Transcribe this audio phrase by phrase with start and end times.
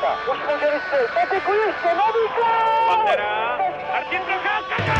[0.00, 0.32] Procházka.
[0.32, 1.10] Už může vystřelit.
[1.14, 2.86] Peteku ještě, nový gol!
[2.88, 3.58] Pantera,
[3.92, 4.94] Martin Procházka!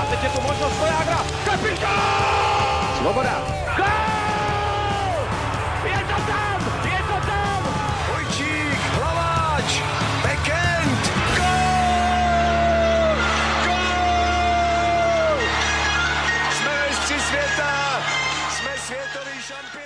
[0.00, 2.98] A teď je tu možnost Vojágra, kapitán!
[2.98, 3.57] Svoboda.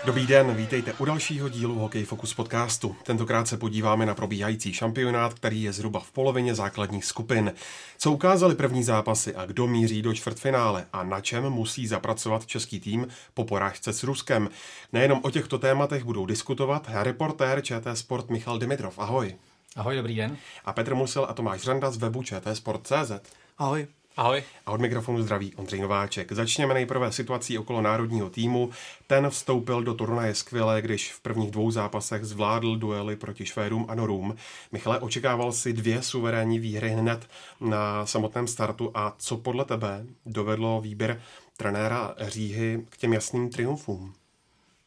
[0.04, 2.96] Dobrý den, vítejte u dalšího dílu Hokej Focus podcastu.
[3.02, 7.52] Tentokrát se podíváme na probíhající šampionát, který je zhruba v polovině základních skupin.
[7.98, 12.80] Co ukázali první zápasy a kdo míří do čtvrtfinále a na čem musí zapracovat český
[12.80, 14.48] tým po porážce s Ruskem.
[14.92, 18.98] Nejenom o těchto tématech budou diskutovat reportér ČT Sport Michal Dimitrov.
[18.98, 19.34] Ahoj.
[19.76, 20.36] Ahoj, dobrý den.
[20.64, 23.12] A Petr Musil a Tomáš Řanda z webu ČT Sport.cz.
[23.58, 23.86] Ahoj.
[24.16, 24.42] Ahoj.
[24.66, 26.32] A od mikrofonu zdraví Ondřej Nováček.
[26.32, 28.70] Začněme nejprve situací okolo národního týmu.
[29.06, 33.94] Ten vstoupil do turnaje skvěle, když v prvních dvou zápasech zvládl duely proti Švédům a
[33.94, 34.36] Norům.
[34.72, 37.28] Michale, očekával si dvě suverénní výhry hned
[37.60, 41.22] na samotném startu a co podle tebe dovedlo výběr
[41.56, 44.14] trenéra Říhy k těm jasným triumfům?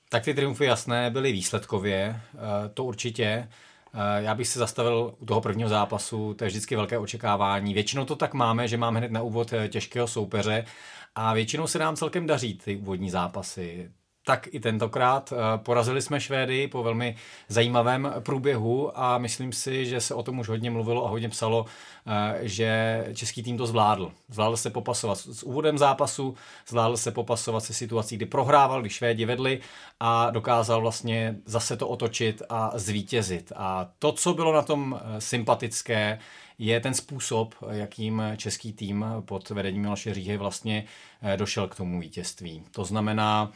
[0.09, 3.47] Tak ty triumfy jasné byly výsledkově, eh, to určitě.
[3.95, 7.73] Eh, Já bych se zastavil u toho prvního zápasu, to je vždycky velké očekávání.
[7.73, 10.65] Většinou to tak máme, že máme hned na úvod eh, těžkého soupeře
[11.15, 13.91] a většinou se nám celkem daří ty úvodní zápasy.
[14.27, 17.15] Tak i tentokrát eh, porazili jsme Švédy po velmi
[17.47, 21.65] zajímavém průběhu a myslím si, že se o tom už hodně mluvilo a hodně psalo,
[22.07, 24.11] eh, že český tým to zvládl.
[24.29, 26.35] Zvládl se popasovat s úvodem zápasu,
[26.67, 29.59] zvládl se popasovat se situací, kdy prohrával, kdy Švédi vedli
[29.99, 33.51] a dokázal vlastně zase to otočit a zvítězit.
[33.55, 36.19] A to, co bylo na tom eh, sympatické,
[36.57, 40.83] je ten způsob, jakým český tým pod vedením Miloše Říhy vlastně
[41.35, 42.63] došel k tomu vítězství.
[42.71, 43.51] To znamená,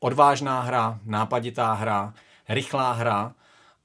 [0.00, 2.14] odvážná hra, nápaditá hra,
[2.48, 3.34] rychlá hra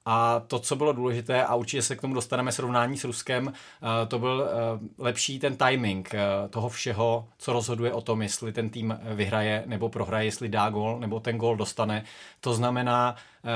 [0.06, 4.06] a to, co bylo důležité, a určitě se k tomu dostaneme srovnání s Ruskem, eh,
[4.06, 4.54] to byl eh,
[4.98, 9.90] lepší ten timing eh, toho všeho, co rozhoduje o tom, jestli ten tým vyhraje nebo
[9.90, 12.04] prohraje, jestli dá gol nebo ten gol dostane.
[12.40, 13.16] To znamená,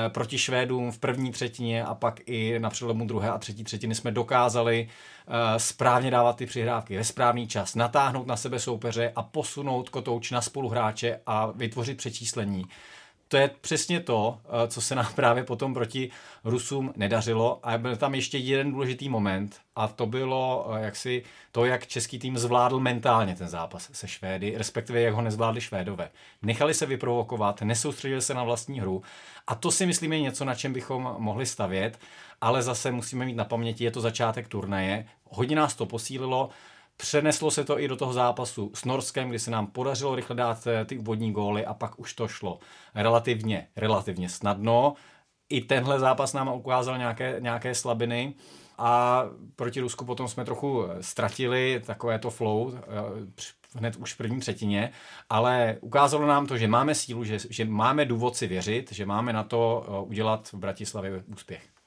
[0.09, 4.11] proti Švédům v první třetině a pak i na přelomu druhé a třetí třetiny jsme
[4.11, 4.89] dokázali
[5.57, 10.41] správně dávat ty přihrávky ve správný čas, natáhnout na sebe soupeře a posunout kotouč na
[10.41, 12.65] spoluhráče a vytvořit přečíslení
[13.29, 16.11] to je přesně to, co se nám právě potom proti
[16.43, 17.59] Rusům nedařilo.
[17.63, 22.37] A byl tam ještě jeden důležitý moment a to bylo jaksi to, jak český tým
[22.37, 26.09] zvládl mentálně ten zápas se Švédy, respektive jak ho nezvládli Švédové.
[26.41, 29.03] Nechali se vyprovokovat, nesoustředili se na vlastní hru
[29.47, 31.99] a to si myslíme je něco, na čem bychom mohli stavět,
[32.41, 36.49] ale zase musíme mít na paměti, je to začátek turnaje, hodně nás to posílilo,
[37.01, 40.67] Přeneslo se to i do toho zápasu s Norskem, kdy se nám podařilo rychle dát
[40.85, 42.59] ty úvodní góly a pak už to šlo
[42.95, 44.93] relativně, relativně snadno.
[45.49, 48.33] I tenhle zápas nám ukázal nějaké, nějaké slabiny
[48.77, 49.23] a
[49.55, 52.73] proti Rusku potom jsme trochu ztratili takové to flow
[53.75, 54.91] hned už v první třetině,
[55.29, 59.33] ale ukázalo nám to, že máme sílu, že, že máme důvod si věřit, že máme
[59.33, 61.78] na to udělat v Bratislavě úspěch.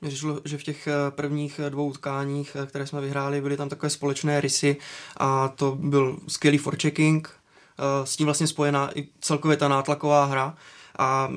[0.00, 0.10] Mě
[0.44, 4.76] že v těch prvních dvou utkáních, které jsme vyhráli, byly tam takové společné rysy
[5.16, 7.30] a to byl skvělý forechecking,
[8.04, 10.56] s tím vlastně spojená i celkově ta nátlaková hra
[10.98, 11.28] a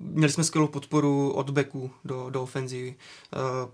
[0.00, 2.94] měli jsme skvělou podporu od beku do, do ofenzivy.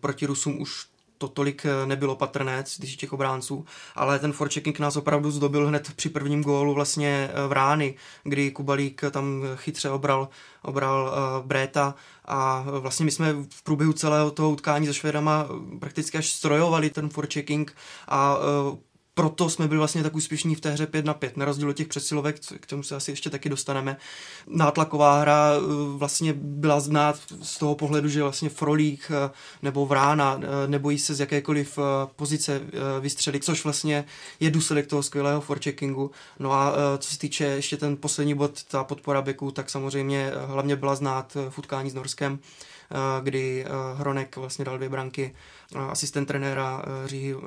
[0.00, 0.86] Proti Rusům už
[1.18, 6.08] to tolik nebylo patrné, když těch obránců, ale ten forechecking nás opravdu zdobil hned při
[6.08, 7.94] prvním gólu vlastně v rány,
[8.24, 10.28] kdy Kubalík tam chytře obral,
[10.62, 11.94] obral uh, Bréta
[12.24, 15.46] a vlastně my jsme v průběhu celého toho utkání se Švédama
[15.80, 17.76] prakticky až strojovali ten forechecking
[18.08, 18.78] a uh,
[19.18, 21.72] proto jsme byli vlastně tak úspěšní v té hře 5 na 5, na rozdíl od
[21.72, 23.96] těch přesilovek, k tomu se asi ještě taky dostaneme.
[24.46, 25.52] Nátlaková hra
[25.96, 29.10] vlastně byla znát z toho pohledu, že vlastně Frolík
[29.62, 31.78] nebo Vrána nebojí se z jakékoliv
[32.16, 32.60] pozice
[33.00, 34.04] vystřelit, což vlastně
[34.40, 36.10] je důsledek toho skvělého forecheckingu.
[36.38, 40.76] No a co se týče ještě ten poslední bod, ta podpora beku, tak samozřejmě hlavně
[40.76, 42.38] byla znát v utkání s Norskem,
[43.22, 43.64] kdy
[43.96, 45.34] Hronek vlastně dal dvě branky
[45.74, 47.40] asistent trenéra eh, Říhy eh,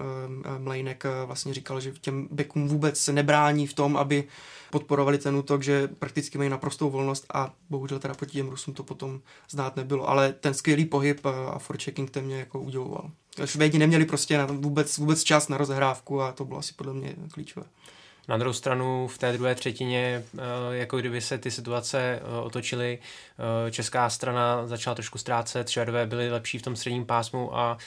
[0.45, 4.23] eh, Mlejnek vlastně říkal, že těm bekům vůbec nebrání v tom, aby
[4.71, 8.83] podporovali ten útok, že prakticky mají naprostou volnost a bohužel teda proti těm Rusům to
[8.83, 13.11] potom znát nebylo, ale ten skvělý pohyb a forechecking ten mě jako uděloval.
[13.45, 17.65] Švédi neměli prostě vůbec, vůbec čas na rozehrávku a to bylo asi podle mě klíčové.
[18.29, 20.23] Na druhou stranu v té druhé třetině,
[20.71, 22.99] jako kdyby se ty situace otočily,
[23.71, 27.77] česká strana začala trošku ztrácet, Švédové byli lepší v tom středním pásmu a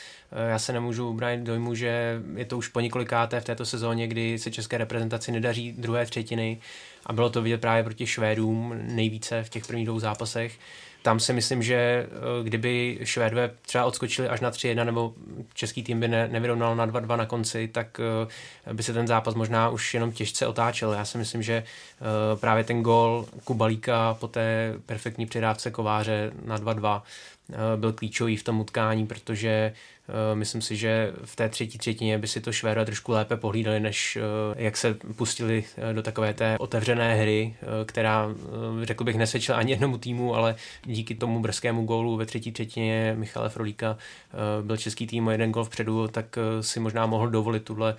[0.48, 4.38] já se nemůžu bránit dojmu, že je to už po několikáté v této sezóně, kdy
[4.38, 6.60] se české reprezentaci nedaří druhé třetiny
[7.06, 10.58] a bylo to vidět právě proti Švédům nejvíce v těch prvních dvou zápasech.
[11.02, 12.08] Tam si myslím, že eh,
[12.42, 15.14] kdyby Švédové třeba odskočili až na 3-1 nebo
[15.54, 18.00] český tým by ne, nevyrovnal na 2-2 na konci, tak
[18.66, 20.92] eh, by se ten zápas možná už jenom těžce otáčel.
[20.92, 26.58] Já si myslím, že eh, právě ten gol Kubalíka po té perfektní předávce Kováře na
[26.58, 27.02] 2-2
[27.76, 29.72] byl klíčový v tom utkání, protože
[30.34, 34.16] myslím si, že v té třetí třetině by si to Švédové trošku lépe pohlídali, než
[34.16, 37.56] eh, jak se pustili eh, do takové té otevřené hry,
[37.86, 38.28] která,
[38.82, 40.54] řekl bych, nesvědčila ani jednomu týmu, ale
[40.84, 43.96] díky tomu brzkému gólu ve třetí třetině Michale Frolíka
[44.62, 47.96] byl český tým o jeden gol vpředu, tak si možná mohl dovolit tuhle,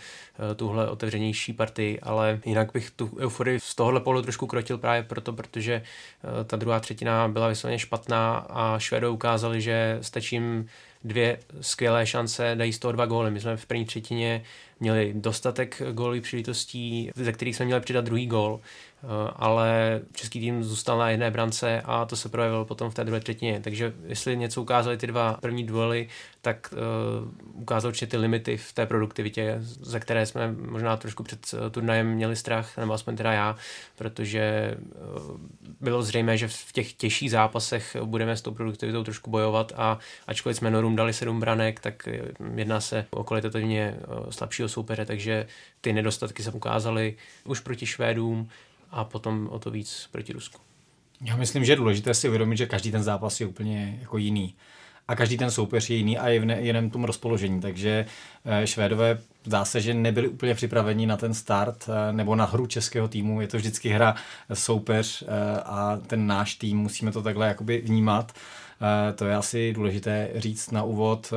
[0.55, 5.33] tuhle otevřenější partii, ale jinak bych tu euforii z tohohle pohledu trošku krotil právě proto,
[5.33, 5.81] protože
[6.45, 10.69] ta druhá třetina byla vysloveně špatná a Švédové ukázali, že stačím
[11.03, 13.31] dvě skvělé šance, dají z toho dva góly.
[13.31, 14.43] My jsme v první třetině
[14.79, 18.59] měli dostatek gólových příležitostí, ze kterých jsme měli přidat druhý gól.
[19.03, 23.03] Eh, ale český tým zůstal na jedné brance a to se projevilo potom v té
[23.03, 23.59] druhé třetině.
[23.63, 26.09] Takže jestli něco ukázali ty dva první duely,
[26.41, 31.53] tak uh, ukázal určitě ty limity v té produktivitě, ze které jsme možná trošku před
[31.53, 33.55] uh, turnajem měli strach, nebo aspoň teda já,
[33.95, 35.37] protože uh,
[35.81, 40.57] bylo zřejmé, že v těch těžších zápasech budeme s tou produktivitou trošku bojovat a ačkoliv
[40.57, 42.07] jsme Norům dali sedm branek, tak
[42.55, 43.97] jedná se o kvalitativně
[44.29, 45.47] slabšího soupeře, takže
[45.81, 47.15] ty nedostatky se ukázaly
[47.45, 48.49] už proti Švédům,
[48.93, 50.59] a potom o to víc proti Rusku.
[51.21, 54.55] Já myslím, že je důležité si uvědomit, že každý ten zápas je úplně jako jiný.
[55.07, 57.61] A každý ten soupeř je jiný a je v ne, jiném tom rozpoložení.
[57.61, 58.05] Takže
[58.45, 62.67] eh, Švédové zdá se, že nebyli úplně připraveni na ten start eh, nebo na hru
[62.67, 63.41] českého týmu.
[63.41, 64.15] Je to vždycky hra
[64.53, 68.33] soupeř eh, a ten náš tým, musíme to takhle jakoby vnímat.
[69.15, 71.33] To je asi důležité říct na úvod,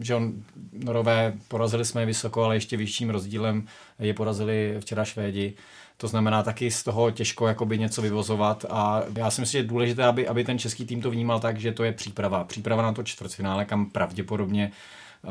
[0.00, 0.32] že on,
[0.72, 3.66] Norové porazili jsme vysoko, ale ještě vyšším rozdílem
[3.98, 5.54] je porazili včera Švédi.
[6.00, 9.68] To znamená taky z toho těžko jakoby něco vyvozovat a já si myslím, že je
[9.68, 12.44] důležité, aby, aby ten český tým to vnímal tak, že to je příprava.
[12.44, 14.72] Příprava na to čtvrtfinále, kam pravděpodobně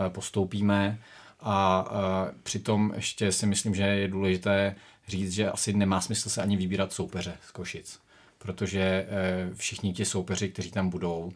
[0.05, 0.99] eh, postoupíme
[1.41, 4.75] a eh, přitom ještě si myslím, že je důležité
[5.07, 7.99] říct, že asi nemá smysl se ani vybírat soupeře z Košic,
[8.37, 11.31] protože eh, všichni ti soupeři, kteří tam budou,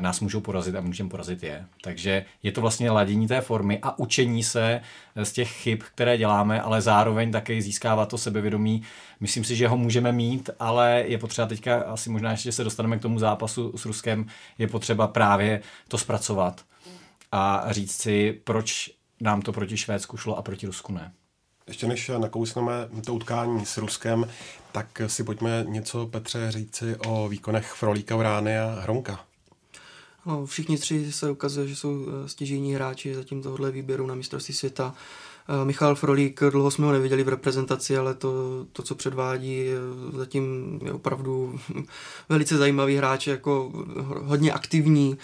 [0.00, 1.66] nás můžou porazit a můžeme porazit je.
[1.82, 4.80] Takže je to vlastně ladění té formy a učení se
[5.22, 8.82] z těch chyb, které děláme, ale zároveň také získávat to sebevědomí.
[9.20, 12.98] Myslím si, že ho můžeme mít, ale je potřeba teďka, asi možná ještě se dostaneme
[12.98, 14.26] k tomu zápasu s Ruskem,
[14.58, 16.60] je potřeba právě to zpracovat
[17.32, 18.90] a říct si, proč
[19.20, 21.12] nám to proti Švédsku šlo a proti Rusku ne.
[21.66, 22.72] Ještě než nakousneme
[23.04, 24.28] to utkání s Ruskem,
[24.72, 29.31] tak si pojďme něco, Petře, říci o výkonech Frolíka, Vrány a Hronka.
[30.26, 34.54] No, všichni tři se ukazuje, že jsou eh, stěžení hráči zatím tohohle výběru na mistrovství
[34.54, 34.94] světa.
[35.48, 38.32] Eh, Michal Frolík, dlouho jsme ho neviděli v reprezentaci, ale to,
[38.72, 41.60] to co předvádí, eh, zatím je opravdu
[42.28, 43.72] velice zajímavý hráč, jako
[44.24, 45.18] hodně aktivní,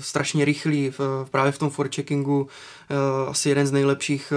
[0.00, 0.92] strašně rychlý,
[1.30, 2.48] právě v tom forecheckingu
[3.28, 4.32] asi jeden z nejlepších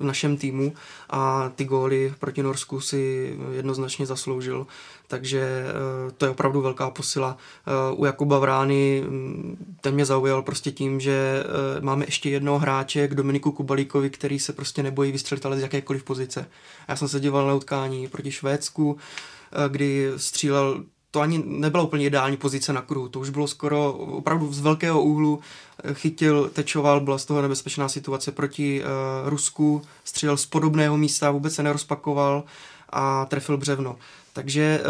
[0.00, 0.72] v našem týmu
[1.10, 4.66] a ty góly proti Norsku si jednoznačně zasloužil
[5.10, 7.36] takže eh, to je opravdu velká posila.
[7.66, 12.58] Eh, u Jakuba Vrány mm, ten mě zaujal prostě tím, že eh, máme ještě jednoho
[12.58, 16.46] hráče k Dominiku Kubalíkovi, který se prostě nebojí vystřelit ale z jakékoliv pozice.
[16.88, 18.96] Já jsem se díval na utkání proti Švédsku,
[19.68, 24.52] kdy střílel to ani nebyla úplně ideální pozice na kruhu, to už bylo skoro opravdu
[24.52, 25.40] z velkého úhlu,
[25.92, 31.54] chytil, tečoval, byla z toho nebezpečná situace proti uh, Rusku, střílel z podobného místa, vůbec
[31.54, 32.44] se nerozpakoval
[32.90, 33.96] a trefil břevno.
[34.32, 34.80] Takže e,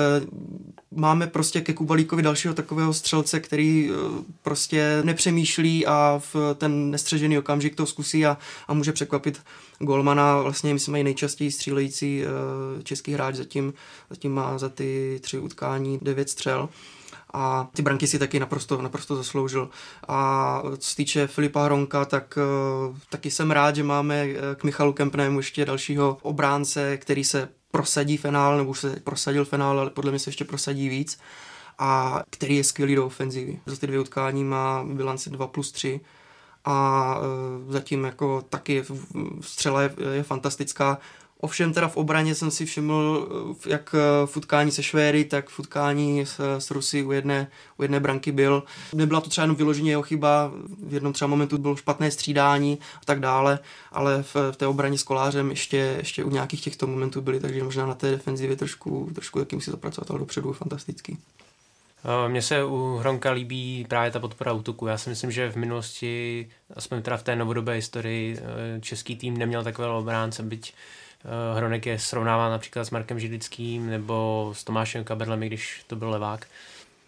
[0.90, 3.94] máme prostě ke Kubalíkovi dalšího takového střelce, který e,
[4.42, 9.42] prostě nepřemýšlí a v ten nestřežený okamžik to zkusí a, a může překvapit
[9.78, 10.42] golmana.
[10.42, 13.72] Vlastně myslím i nejčastěji střílející e, český hráč zatím,
[14.10, 16.68] zatím má za ty tři utkání devět střel
[17.32, 19.70] a ty branky si taky naprosto, naprosto zasloužil.
[20.08, 22.38] A co se týče Filipa Hronka, tak
[22.90, 28.16] uh, taky jsem rád, že máme k Michalu Kempnému ještě dalšího obránce, který se prosadí
[28.16, 31.18] finále, nebo už se prosadil finále, ale podle mě se ještě prosadí víc
[31.78, 33.60] a který je skvělý do ofenzivy.
[33.66, 36.00] Za ty dvě utkání má bilanci 2 plus 3
[36.64, 37.16] a
[37.68, 38.84] e, zatím jako taky
[39.40, 40.98] střela je, je fantastická.
[41.40, 43.28] Ovšem teda v obraně jsem si všiml,
[43.66, 43.94] jak
[44.26, 48.32] v utkání se Švéry, tak v utkání s, s Rusy u jedné, u jedné branky
[48.32, 48.62] byl.
[48.94, 50.52] Nebyla to třeba jenom vyloženě jeho chyba,
[50.86, 53.58] v jednom třeba momentu bylo špatné střídání a tak dále,
[53.92, 57.64] ale v, v té obraně s kolářem ještě, ještě u nějakých těchto momentů byly, takže
[57.64, 61.18] možná na té defenzivě trošku, trošku taky musí zapracovat, ale dopředu je fantastický.
[62.28, 64.86] Mně se u Hronka líbí právě ta podpora útoku.
[64.86, 69.36] Já si myslím, že v minulosti, aspoň teda v té novodobé historii, eh, český tým
[69.36, 70.99] neměl takového obránce, byť Eh,
[71.56, 76.46] Hronek je srovnáván například s Markem Židlickým nebo s Tomášem Kaberlem, když to byl levák.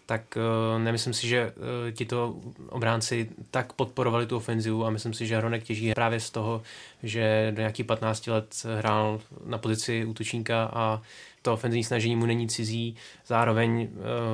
[0.05, 0.37] tak
[0.77, 1.53] nemyslím si, že
[1.91, 2.35] tito
[2.69, 6.61] obránci tak podporovali tu ofenzivu a myslím si, že Hronek těží právě z toho,
[7.03, 11.01] že do nějakých 15 let hrál na pozici útočníka a
[11.41, 12.95] to ofenzivní snažení mu není cizí.
[13.27, 13.89] Zároveň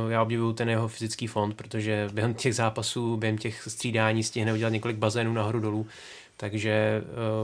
[0.10, 4.74] já obdivuju ten jeho fyzický fond, protože během těch zápasů, během těch střídání stihne udělat
[4.74, 5.88] několik bazénů nahoru dolů,
[6.40, 7.02] takže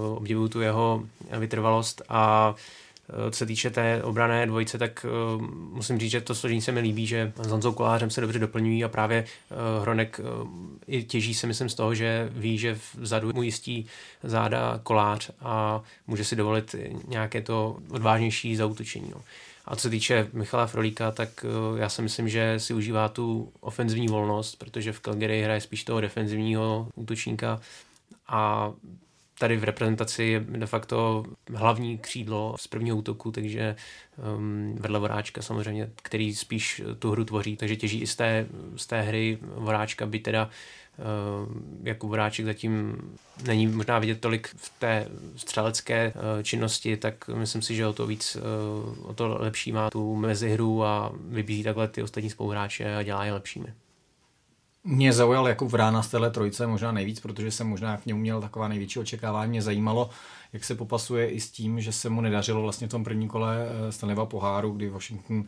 [0.07, 1.03] uh, obdivuju tu jeho
[1.37, 2.55] vytrvalost a
[3.09, 5.41] eh, co se týče té obrané dvojice, tak uh,
[5.73, 8.83] musím říct, že to složení se mi líbí, že s Honzou Kolářem se dobře doplňují
[8.83, 10.49] a právě uh, Hronek uh,
[10.87, 13.85] i těží se myslím z toho, že ví, že vzadu mu jistí
[14.23, 16.75] záda Kolář a může si dovolit
[17.07, 19.11] nějaké to odvážnější zautočení.
[19.15, 19.21] No.
[19.65, 21.45] A co se týče Michala Frolíka, tak
[21.77, 26.01] já si myslím, že si užívá tu ofenzivní volnost, protože v Calgary hraje spíš toho
[26.01, 27.61] defenzivního útočníka
[28.27, 28.71] a
[29.39, 33.75] tady v reprezentaci je de facto hlavní křídlo z prvního útoku, takže
[34.37, 38.87] um, vedle Voráčka samozřejmě, který spíš tu hru tvoří, takže těží i z té, z
[38.87, 40.49] té hry Voráčka, by teda
[40.97, 42.97] uh, Jakub Voráček zatím
[43.45, 48.07] není možná vidět tolik v té střelecké uh, činnosti, tak myslím si, že o to
[48.07, 53.03] víc, uh, o to lepší má tu mezihru a vybízí takhle ty ostatní spoluhráče a
[53.03, 53.73] dělá je lepšími.
[54.87, 58.41] Mě zaujal jako Vrána z téhle trojce možná nejvíc, protože jsem možná k němu měl
[58.41, 59.49] taková největší očekávání.
[59.49, 60.09] Mě zajímalo,
[60.53, 63.67] jak se popasuje i s tím, že se mu nedařilo vlastně v tom prvním kole
[63.67, 65.43] eh, Stanleyva poháru, kdy Washington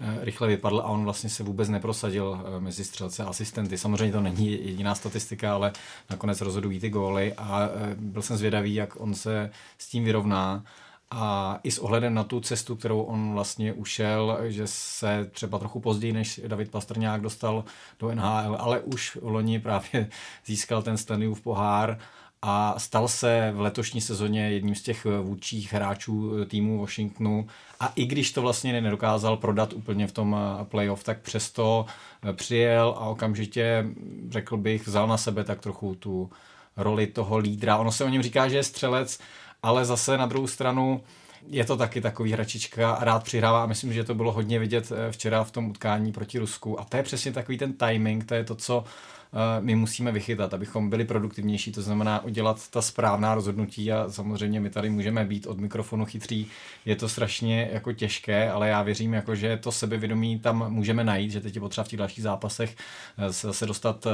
[0.00, 3.78] eh, rychle vypadl a on vlastně se vůbec neprosadil eh, mezi střelce a asistenty.
[3.78, 5.72] Samozřejmě to není jediná statistika, ale
[6.10, 10.64] nakonec rozhodují ty góly a byl jsem zvědavý, jak on se s tím vyrovná.
[11.10, 15.80] A i s ohledem na tu cestu, kterou on vlastně ušel, že se třeba trochu
[15.80, 17.64] později než David Pastrňák dostal
[18.00, 20.08] do NHL, ale už v loni právě
[20.46, 21.98] získal ten Stanleyův pohár
[22.46, 27.46] a stal se v letošní sezóně jedním z těch vůdčích hráčů týmu Washingtonu
[27.80, 31.86] a i když to vlastně nedokázal prodat úplně v tom playoff, tak přesto
[32.32, 33.86] přijel a okamžitě,
[34.28, 36.30] řekl bych, vzal na sebe tak trochu tu
[36.76, 37.76] roli toho lídra.
[37.76, 39.18] Ono se o něm říká, že je střelec,
[39.64, 41.00] ale zase na druhou stranu
[41.48, 45.12] je to taky takový hračička, rád přihrává a myslím, že to bylo hodně vidět eh,
[45.12, 46.80] včera v tom utkání proti Rusku.
[46.80, 50.54] A to je přesně takový ten timing, to je to, co eh, my musíme vychytat,
[50.54, 55.46] abychom byli produktivnější, to znamená udělat ta správná rozhodnutí a samozřejmě my tady můžeme být
[55.46, 56.46] od mikrofonu chytří,
[56.84, 61.30] je to strašně jako těžké, ale já věřím, jako, že to sebevědomí tam můžeme najít,
[61.30, 62.76] že teď je potřeba v těch dalších zápasech
[63.18, 64.06] eh, se dostat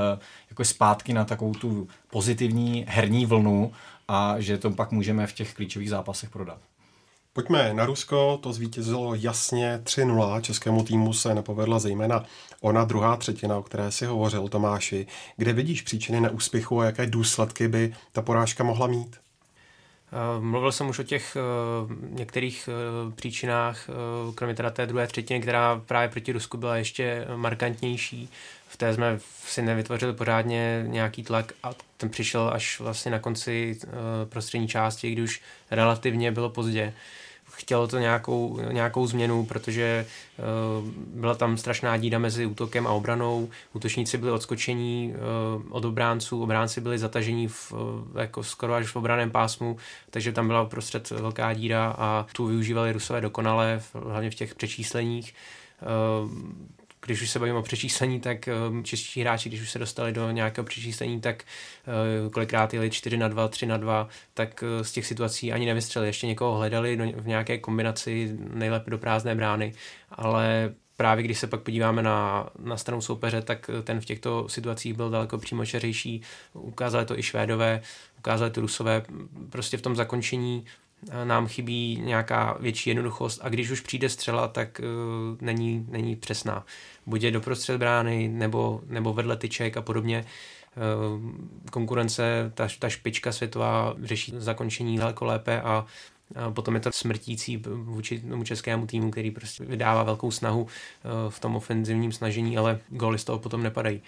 [0.51, 3.73] jako zpátky na takovou tu pozitivní herní vlnu
[4.13, 6.59] a že to pak můžeme v těch klíčových zápasech prodat.
[7.33, 10.41] Pojďme na Rusko, to zvítězilo jasně 3-0.
[10.41, 12.25] Českému týmu se nepovedla zejména
[12.61, 15.07] ona druhá třetina, o které si hovořil Tomáši.
[15.37, 19.17] Kde vidíš příčiny neúspěchu a jaké důsledky by ta porážka mohla mít?
[19.17, 23.91] Eh, mluvil jsem už o těch uh, některých uh, příčinách,
[24.35, 28.29] kromě teda té druhé třetiny, která právě proti Rusku byla ještě markantnější.
[28.73, 33.79] V té jsme si nevytvořili pořádně nějaký tlak a ten přišel až vlastně na konci
[34.25, 36.93] prostřední části, kdy už relativně bylo pozdě
[37.61, 40.07] chtělo to nějakou, nějakou změnu, protože
[40.83, 40.89] uh,
[41.21, 43.49] byla tam strašná díra mezi útokem a obranou.
[43.73, 47.73] Útočníci byli odskočení uh, od obránců, obránci byli zatažení v,
[48.19, 49.77] jako skoro až v obraném pásmu,
[50.11, 55.35] takže tam byla prostřed velká díra a tu využívali Rusové dokonale, hlavně v těch přečísleních.
[57.07, 60.31] Když už se bavíme o přečíslení, tak um, čeští hráči, když už se dostali do
[60.31, 61.45] nějakého přečíslení, tak
[62.25, 65.67] uh, kolikrát jeli 4 na 2, 3 na 2, tak uh, z těch situací ani
[65.67, 66.09] nevystřelili.
[66.09, 69.73] Ještě někoho hledali v nějaké kombinaci, nejlépe do prázdné brány,
[70.11, 74.95] ale právě když se pak podíváme na, na stranu soupeře, tak ten v těchto situacích
[74.95, 76.23] byl daleko přímočařejší.
[76.53, 77.81] Ukázali to i Švédové,
[78.19, 79.03] ukázali to Rusové.
[79.51, 80.65] Prostě v tom zakončení
[81.25, 86.67] nám chybí nějaká větší jednoduchost a když už přijde střela, tak uh, není, není přesná.
[87.07, 90.25] Buď je doprostřed brány, nebo, nebo vedle tyček a podobně.
[90.77, 91.31] Uh,
[91.71, 95.87] konkurence, ta, ta špička světová řeší zakončení daleko lépe a
[96.35, 100.67] a potom je to smrtící vůči tomu českému týmu, který prostě vydává velkou snahu
[101.29, 104.03] v tom ofenzivním snažení, ale góly z toho potom nepadají.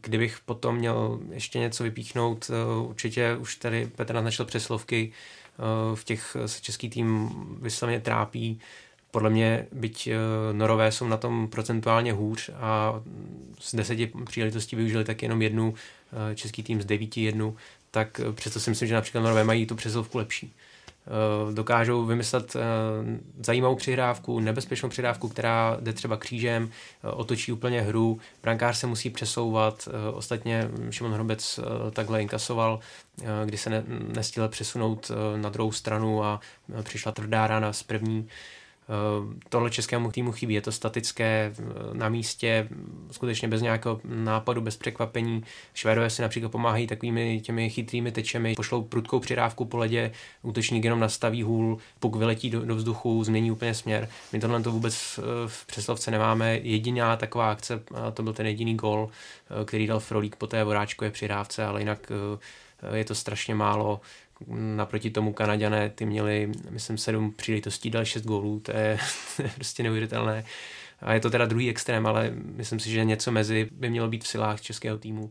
[0.00, 2.50] Kdybych potom měl ještě něco vypíchnout,
[2.84, 5.37] určitě už tady Petr naznačil přeslovky, Eh,
[5.94, 8.60] v těch se český tým vysloveně trápí.
[9.10, 10.16] Podle mě, byť eh,
[10.52, 13.02] Norové jsou na tom procentuálně hůř a
[13.60, 15.74] z deseti příležitostí využili tak jenom jednu,
[16.32, 17.56] eh, český tým z devíti jednu,
[17.90, 20.52] tak přesto si myslím, že například Norové mají tu přesilovku lepší.
[21.08, 22.60] Eh, dokážou vymyslet eh,
[23.44, 26.70] zajímavou přihrávku, nebezpečnou přihrávku, která jde třeba křížem,
[27.04, 31.60] eh, otočí úplně hru, brankář se musí přesouvat, ostatně Šimon Hrobec
[31.92, 32.80] takhle inkasoval,
[33.44, 36.40] kdy se ne, nestihl přesunout na druhou stranu a
[36.82, 38.28] přišla tvrdá rána z první.
[39.48, 41.54] Tohle českému týmu chybí, je to statické
[41.92, 42.68] na místě,
[43.10, 45.44] skutečně bez nějakého nápadu, bez překvapení.
[45.74, 51.00] Švédové si například pomáhají takovými těmi chytrými tečemi, pošlou prudkou přirávku po ledě, útočník jenom
[51.00, 54.08] nastaví hůl, puk vyletí do, do vzduchu, změní úplně směr.
[54.32, 56.58] My tohle to vůbec v přeslovce nemáme.
[56.62, 57.82] Jediná taková akce,
[58.14, 59.08] to byl ten jediný gol,
[59.64, 62.12] který dal Frolík po té voráčkové přirávce, ale jinak
[62.94, 64.00] je to strašně málo.
[64.46, 68.98] Naproti tomu Kanaďané, ty měli, myslím, sedm příležitostí, dali šest gólů, to je,
[69.36, 70.44] to je prostě neuvěřitelné.
[71.00, 74.24] A je to teda druhý extrém, ale myslím si, že něco mezi by mělo být
[74.24, 75.30] v silách českého týmu.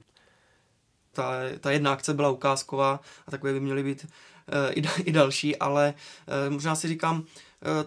[1.12, 5.56] Ta, ta jedna akce byla ukázková a takové by měly být uh, i, i další,
[5.56, 5.94] ale
[6.48, 7.26] uh, možná si říkám, uh,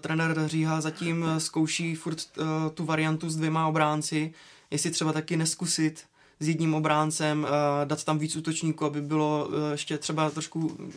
[0.00, 4.34] trenér Říha zatím zkouší furt uh, tu variantu s dvěma obránci,
[4.70, 6.04] jestli třeba taky neskusit
[6.40, 10.92] s jedním obráncem, eh, dát tam víc útočníků, aby bylo eh, ještě třeba trošku mm,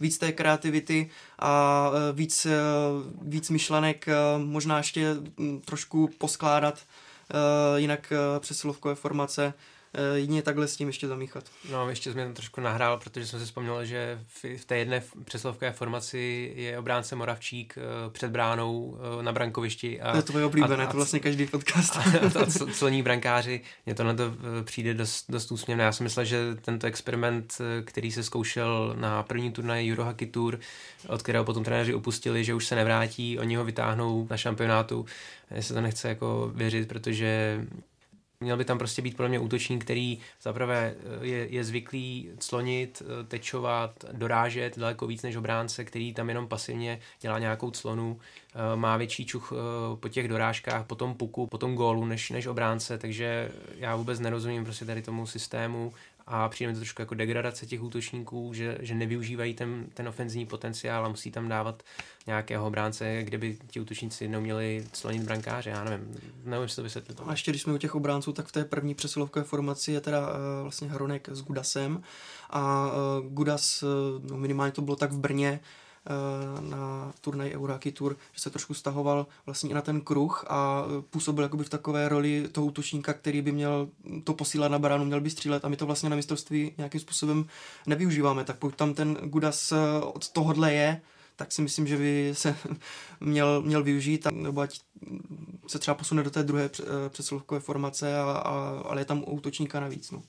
[0.00, 2.46] víc té kreativity a eh, víc,
[3.22, 4.06] víc myšlenek,
[4.44, 6.78] možná ještě mm, trošku poskládat
[7.76, 9.54] jinak přesilovkové formace
[9.94, 11.44] Eh, jedině takhle s tím ještě zamíchat.
[11.70, 14.20] No, ještě jsme to trošku nahrál, protože jsem si vzpomněl, že
[14.56, 20.00] v té jedné přeslovké formaci je obránce Moravčík eh, před bránou eh, na brankovišti.
[20.00, 21.96] A, to je oblíbené, a, a, to vlastně každý podcast.
[21.96, 24.34] A, a, a celní brankáři, mně to na to
[24.64, 25.84] přijde dost, dost úsměvné.
[25.84, 30.58] Já si myslel, že tento experiment, který se zkoušel na první turnaj Eurohockey Tour,
[31.08, 35.06] od kterého potom trenéři upustili, že už se nevrátí, oni ho vytáhnou na šampionátu.
[35.50, 37.60] Mně se to nechce jako věřit, protože
[38.42, 43.02] Měl by tam prostě být podle mě útočník, který zaprvé eh, je, je zvyklý clonit,
[43.02, 48.20] eh, tečovat, dorážet daleko víc než obránce, který tam jenom pasivně dělá nějakou clonu,
[48.54, 49.52] eh, má větší čuch
[50.00, 54.20] po těch dorážkách, po tom puku, po tom gólu než, než obránce, takže já vůbec
[54.20, 55.92] nerozumím prostě tady tomu systému
[56.26, 60.46] a přijde mi to trošku jako degradace těch útočníků, že, že nevyužívají ten, ten ofenzivní
[60.46, 61.82] potenciál a musí tam dávat
[62.26, 66.82] nějakého bránce, kde by ti útočníci jednou měli slonit brankáře, já nevím, nevím si to
[66.82, 67.20] vysvětlit.
[67.26, 70.20] A ještě když jsme u těch obránců, tak v té první přesilovkové formaci je teda
[70.20, 72.02] uh, vlastně Hronek s Gudasem
[72.50, 75.81] a uh, Gudas, uh, minimálně to bylo tak v Brně, Eh,
[76.60, 81.42] na turnaj Euraki Tour, že se trošku stahoval vlastně na ten kruh a eh, působil
[81.42, 83.88] jakoby v takové roli toho útočníka, který by měl
[84.24, 87.46] to posílat na baránu, měl by střílet a my to vlastně na mistrovství nějakým způsobem
[87.86, 88.44] nevyužíváme.
[88.44, 91.00] Tak pokud tam ten Gudas eh, od tohohle je,
[91.36, 92.56] tak si myslím, že by se
[93.20, 94.80] měl, měl využít, nebo ať
[95.66, 96.70] se třeba posune do té druhé
[97.08, 100.10] přesilovkové formace, a, a, ale je tam útočníka navíc.
[100.10, 100.22] No.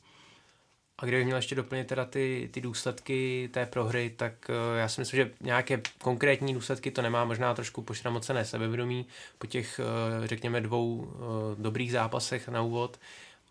[1.04, 5.02] A kdybych měl ještě doplnit teda ty, ty důsledky té prohry, tak uh, já si
[5.02, 9.06] myslím, že nějaké konkrétní důsledky to nemá, možná trošku pošramocené sebevědomí
[9.38, 11.12] po těch, uh, řekněme, dvou uh,
[11.58, 13.00] dobrých zápasech na úvod,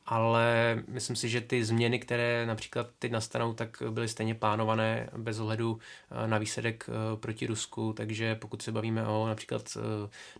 [0.06, 5.38] ale myslím si, že ty změny, které například teď nastanou, tak byly stejně plánované bez
[5.38, 5.78] ohledu
[6.26, 6.86] na výsledek
[7.20, 9.76] proti Rusku, takže pokud se bavíme o například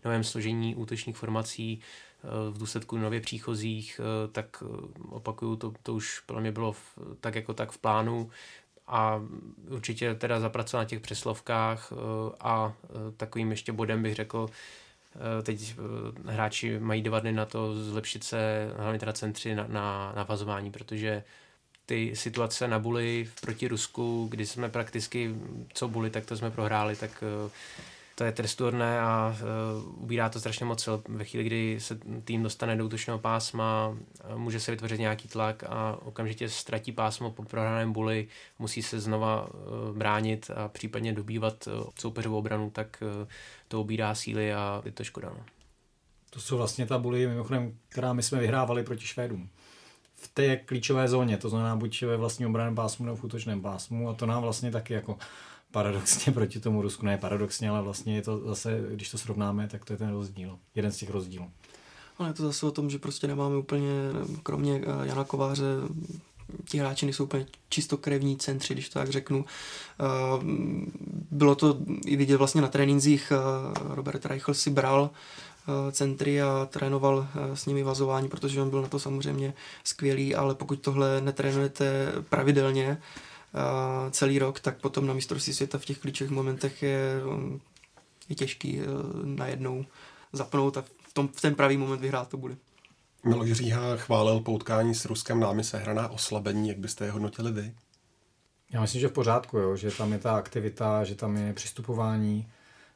[0.05, 1.81] novém složení útočních formací,
[2.51, 6.97] v důsledku nově příchozích, eh, tak eh, opakuju, to, to už pro mě bylo v,
[7.21, 8.29] tak jako tak v plánu
[8.87, 9.21] a
[9.69, 12.73] určitě teda zapracovat na těch přeslovkách eh, a
[13.17, 14.49] takovým ještě bodem bych řekl,
[15.43, 15.75] teď
[16.25, 21.23] hráči mají dva dny na to zlepšit se, hlavně teda centři na, na navazování, protože
[21.85, 25.35] ty situace na Buli proti Rusku, kdy jsme prakticky
[25.73, 27.23] co Buli, tak to jsme prohráli, tak
[28.15, 29.35] to je trestuhodné a
[29.75, 30.95] uh, ubírá to strašně moc sil.
[31.07, 33.97] Ve chvíli, kdy se tým dostane do útočného pásma,
[34.35, 38.27] může se vytvořit nějaký tlak a okamžitě ztratí pásmo po prohraném buli,
[38.59, 43.27] musí se znova uh, bránit a případně dobývat uh, soupeřovou obranu, tak uh,
[43.67, 45.29] to ubírá síly a je to škoda.
[45.29, 45.45] No.
[46.29, 49.49] To jsou vlastně ta buly, mimochodem, která my jsme vyhrávali proti Švédům.
[50.15, 54.09] V té klíčové zóně, to znamená buď ve vlastním obraném pásmu nebo v útočném pásmu
[54.09, 55.17] a to nám vlastně taky jako
[55.73, 59.85] paradoxně proti tomu Rusku, ne paradoxně, ale vlastně je to zase, když to srovnáme, tak
[59.85, 61.51] to je ten rozdíl, jeden z těch rozdílů.
[62.17, 63.91] Ale je to zase o tom, že prostě nemáme úplně,
[64.43, 65.65] kromě eh, Jana Kováře,
[66.69, 69.45] ti hráči nejsou úplně čistokrevní centři, když to tak řeknu.
[69.45, 70.03] Eh,
[71.31, 75.09] bylo to i vidět vlastně na trénincích, eh, Robert Reichl si bral
[75.91, 80.79] centry a trénoval s nimi vazování, protože on byl na to samozřejmě skvělý, ale pokud
[80.81, 82.97] tohle netrénujete pravidelně,
[84.11, 87.21] celý rok, tak potom na mistrovství světa v těch klíčových momentech je,
[88.29, 88.83] je těžký e,
[89.23, 89.85] najednou
[90.33, 92.55] zapnout a v, tom, v ten pravý moment vyhrát to bude.
[93.25, 97.73] Miloš Říha chválil poutkání s Ruskem námi sehraná oslabení, jak byste je hodnotili vy?
[98.71, 102.47] Já myslím, že v pořádku, jo, že tam je ta aktivita, že tam je přistupování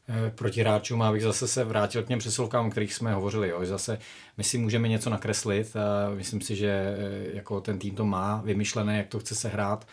[0.09, 3.49] e, proti hráčům, abych zase se vrátil k těm přesilovkám, o kterých jsme hovořili.
[3.49, 3.65] Jo.
[3.65, 3.99] Zase
[4.37, 6.95] my si můžeme něco nakreslit a myslím si, že e,
[7.33, 9.87] jako ten tým to má vymyšlené, jak to chce se hrát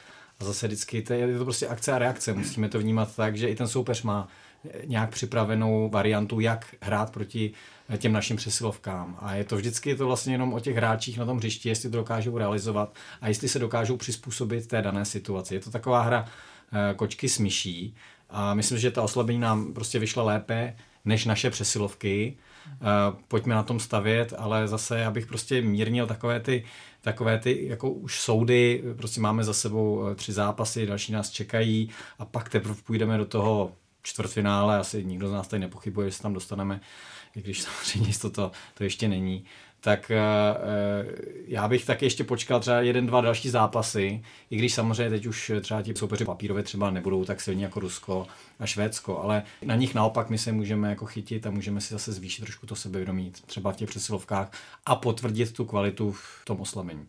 [0.45, 2.33] zase vždycky to je to prostě akce a reakce.
[2.33, 4.29] Musíme to vnímat tak, že i ten soupeř má
[4.85, 7.53] nějak připravenou variantu, jak hrát proti
[7.99, 9.19] těm našim přesilovkám.
[9.21, 11.91] A je to vždycky je to vlastně jenom o těch hráčích na tom hřišti, jestli
[11.91, 15.55] to dokážou realizovat a jestli se dokážou přizpůsobit té dané situaci.
[15.55, 16.27] Je to taková hra
[16.73, 17.95] eh, kočky s myší
[18.31, 22.37] a myslím, že ta oslabení nám prostě vyšla lépe než naše přesilovky.
[23.29, 26.65] Pojďme na tom stavět, ale zase abych prostě mírnil takové ty,
[27.05, 31.91] takové ty jako už soudy, prostě máme za sebou eh, tři zápasy, další nás čekají
[32.19, 36.23] a pak teprve půjdeme do toho čtvrtfinále, asi nikdo z nás tady nepochybuje, že se
[36.23, 36.81] tam dostaneme,
[37.37, 39.45] i když samozřejmě to, to ještě není
[39.85, 40.19] tak eh,
[41.47, 45.53] já bych tak ještě počkal třeba jeden, dva další zápasy, i když samozřejmě teď už
[45.61, 48.27] třeba ti soupeři papírové třeba nebudou tak silní jako Rusko
[48.61, 52.13] a Švédsko, ale na nich naopak my se můžeme jako chytit a můžeme si zase
[52.13, 54.51] zvýšit trošku to sebevědomí třeba v těch přesilovkách
[54.87, 57.07] a potvrdit tu kvalitu v tom oslabení.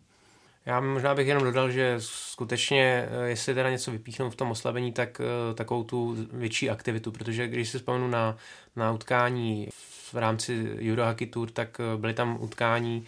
[0.66, 4.92] Já možná bych jenom dodal, že skutečně, eh, jestli teda něco vypíchnu v tom oslabení,
[4.92, 8.36] tak eh, takovou tu větší aktivitu, protože když si vzpomenu na,
[8.76, 13.04] na utkání v rámci Eurohockey Tour, tak eh, byly tam utkání,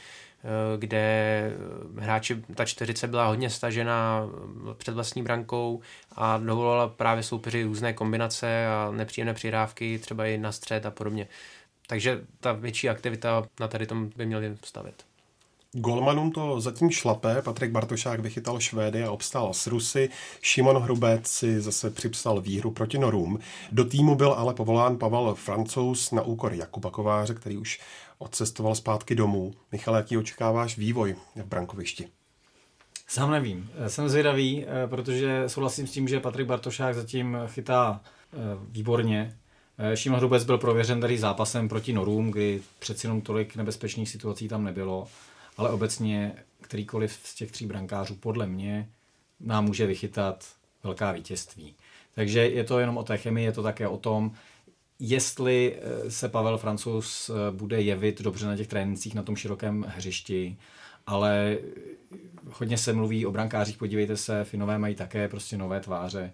[0.78, 1.52] kde
[1.98, 4.22] hráči, ta čtyřice byla hodně stažená
[4.76, 5.80] před vlastní brankou
[6.12, 11.28] a dovolila právě soupeři různé kombinace a nepříjemné přirávky, třeba i na střed a podobně.
[11.86, 15.07] Takže ta větší aktivita na tady tom by měli stavit.
[15.72, 20.08] Golmanům to zatím šlape, Patrik Bartošák vychytal Švédy a obstál s Rusy,
[20.42, 23.38] Šimon Hrubec si zase připsal výhru proti Norům.
[23.72, 27.80] Do týmu byl ale povolán Pavel Francouz na úkor Jakuba Kováře, který už
[28.18, 29.54] odcestoval zpátky domů.
[29.72, 32.08] Michal, jaký očekáváš vývoj v brankovišti?
[33.06, 33.70] Sám nevím.
[33.86, 38.36] Jsem zvědavý, eh, protože souhlasím s tím, že Patrik Bartošák zatím chytá eh,
[38.70, 39.36] výborně.
[39.78, 44.48] Eh, Šimon Hrubec byl prověřen tady zápasem proti Norům, kdy přeci jenom tolik nebezpečných situací
[44.48, 45.06] tam nebylo
[45.58, 48.88] ale obecně kterýkoliv z těch tří brankářů podle mě
[49.40, 50.44] nám může vychytat
[50.84, 51.74] velká vítězství.
[52.14, 54.32] Takže je to jenom o té chemii, je to také o tom,
[54.98, 59.86] jestli eh, se Pavel Francouz eh, bude jevit dobře na těch trénincích na tom širokém
[59.88, 60.56] hřišti,
[61.06, 61.58] ale
[62.50, 66.32] hodně se mluví o brankářích, podívejte se, Finové mají také prostě nové tváře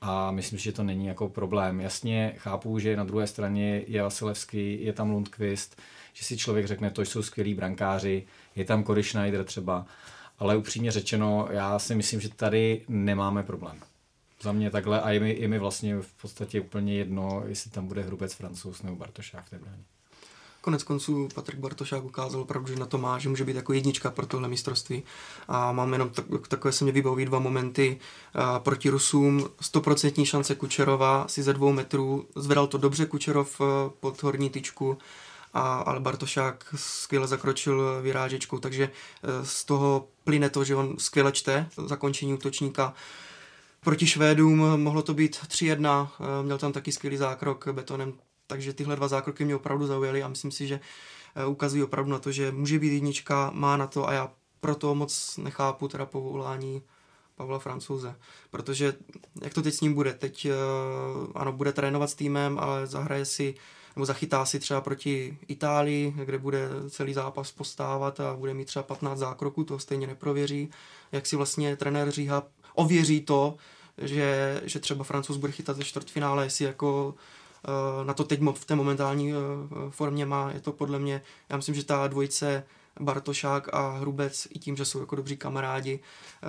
[0.00, 1.80] a myslím, že to není jako problém.
[1.80, 5.80] Jasně chápu, že na druhé straně je Vasilevský, je tam Lundqvist,
[6.12, 9.86] že si člověk řekne, to jsou skvělí brankáři, je tam Cory Schneider třeba,
[10.38, 13.80] ale upřímně řečeno, já si myslím, že tady nemáme problém.
[14.40, 17.86] Za mě takhle a je mi, je mi vlastně v podstatě úplně jedno, jestli tam
[17.86, 19.82] bude Hrubec, Francouz nebo Bartošák v té bráně.
[20.60, 24.10] Konec konců Patrik Bartošák ukázal opravdu, že na to má, že může být jako jednička
[24.10, 25.02] pro tohle mistrovství.
[25.48, 27.98] A mám jenom tak, takové se mě vybaví dva momenty
[28.34, 29.48] a, proti Rusům.
[29.60, 33.60] Stoprocentní šance Kučerova si ze dvou metrů zvedal to dobře Kučerov
[34.00, 34.98] pod horní tyčku
[35.54, 38.90] a, ale Bartošák skvěle zakročil vyrážečkou, takže e,
[39.46, 42.94] z toho plyne to, že on skvěle čte zakončení útočníka.
[43.80, 46.08] Proti Švédům mohlo to být 3-1,
[46.40, 48.12] e, měl tam taky skvělý zákrok betonem,
[48.46, 50.80] takže tyhle dva zákroky mě opravdu zaujaly a myslím si, že
[51.34, 54.94] e, ukazují opravdu na to, že může být jednička, má na to a já proto
[54.94, 56.82] moc nechápu teda povolání
[57.36, 58.16] Pavla Francouze,
[58.50, 58.94] protože
[59.42, 60.14] jak to teď s ním bude?
[60.14, 60.48] Teď
[61.34, 63.54] ano, bude trénovat s týmem, ale zahraje si
[63.96, 68.82] nebo zachytá si třeba proti Itálii, kde bude celý zápas postávat a bude mít třeba
[68.82, 70.70] 15 zákroků, to stejně neprověří.
[71.12, 72.42] Jak si vlastně trenér Říha
[72.74, 73.56] ověří to,
[73.98, 77.14] že, že třeba Francouz bude chytat ve čtvrtfinále, jestli jako
[77.64, 79.36] eh, na to teď v té momentální eh,
[79.90, 82.64] formě má, je to podle mě, já myslím, že ta dvojice
[83.00, 86.00] Bartošák a Hrubec i tím, že jsou jako dobří kamarádi,
[86.42, 86.46] eh,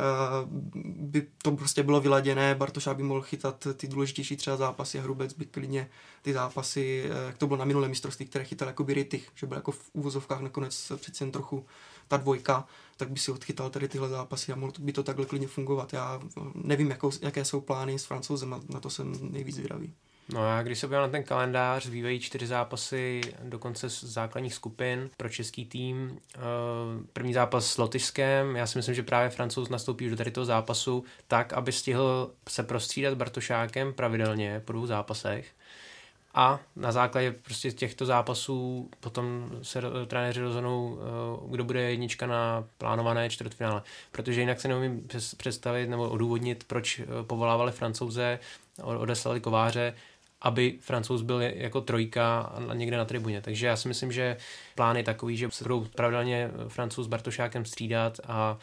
[0.85, 5.33] by to prostě bylo vyladěné, Bartošák by mohl chytat ty důležitější třeba zápasy a Hrubec
[5.33, 5.89] by klidně
[6.21, 9.47] ty zápasy, eh, jak to bylo na minulém mistrovství, které chytal jako by Rytich, že
[9.47, 11.65] byl jako v úvozovkách nakonec přeci jen trochu
[12.07, 15.47] ta dvojka, tak by si odchytal tady tyhle zápasy a mohlo by to takhle klidně
[15.47, 15.93] fungovat.
[15.93, 16.21] Já
[16.55, 19.93] nevím, jakou, jaké jsou plány s francouzem, na to jsem nejvíc zvědavý.
[20.33, 25.09] No a když se podívám na ten kalendář, zbývají čtyři zápasy do konce základních skupin
[25.17, 26.19] pro český tým.
[26.35, 26.39] Eh,
[27.13, 31.03] první zápas s Lotyšskem, já si myslím, že právě Francouz nastoupí do tady toho zápasu
[31.27, 35.47] tak, aby stihl se prostřídat Bartošákem pravidelně po dvou zápasech.
[36.37, 42.67] A na základě prostě těchto zápasů potom se trenéři rozhodnou, eh, kdo bude jednička na
[42.77, 43.81] plánované čtvrtfinále.
[44.11, 45.07] Protože jinak se neumím
[45.37, 48.39] představit nebo odůvodnit, proč eh, povolávali francouze,
[48.83, 49.93] odeslali kováře,
[50.45, 53.41] aby francouz byl jako trojka někde na tribuně.
[53.41, 54.37] Takže já si myslím, že
[54.75, 58.57] plán je takový, že se budou pravidelně francouz s Bartošákem střídat a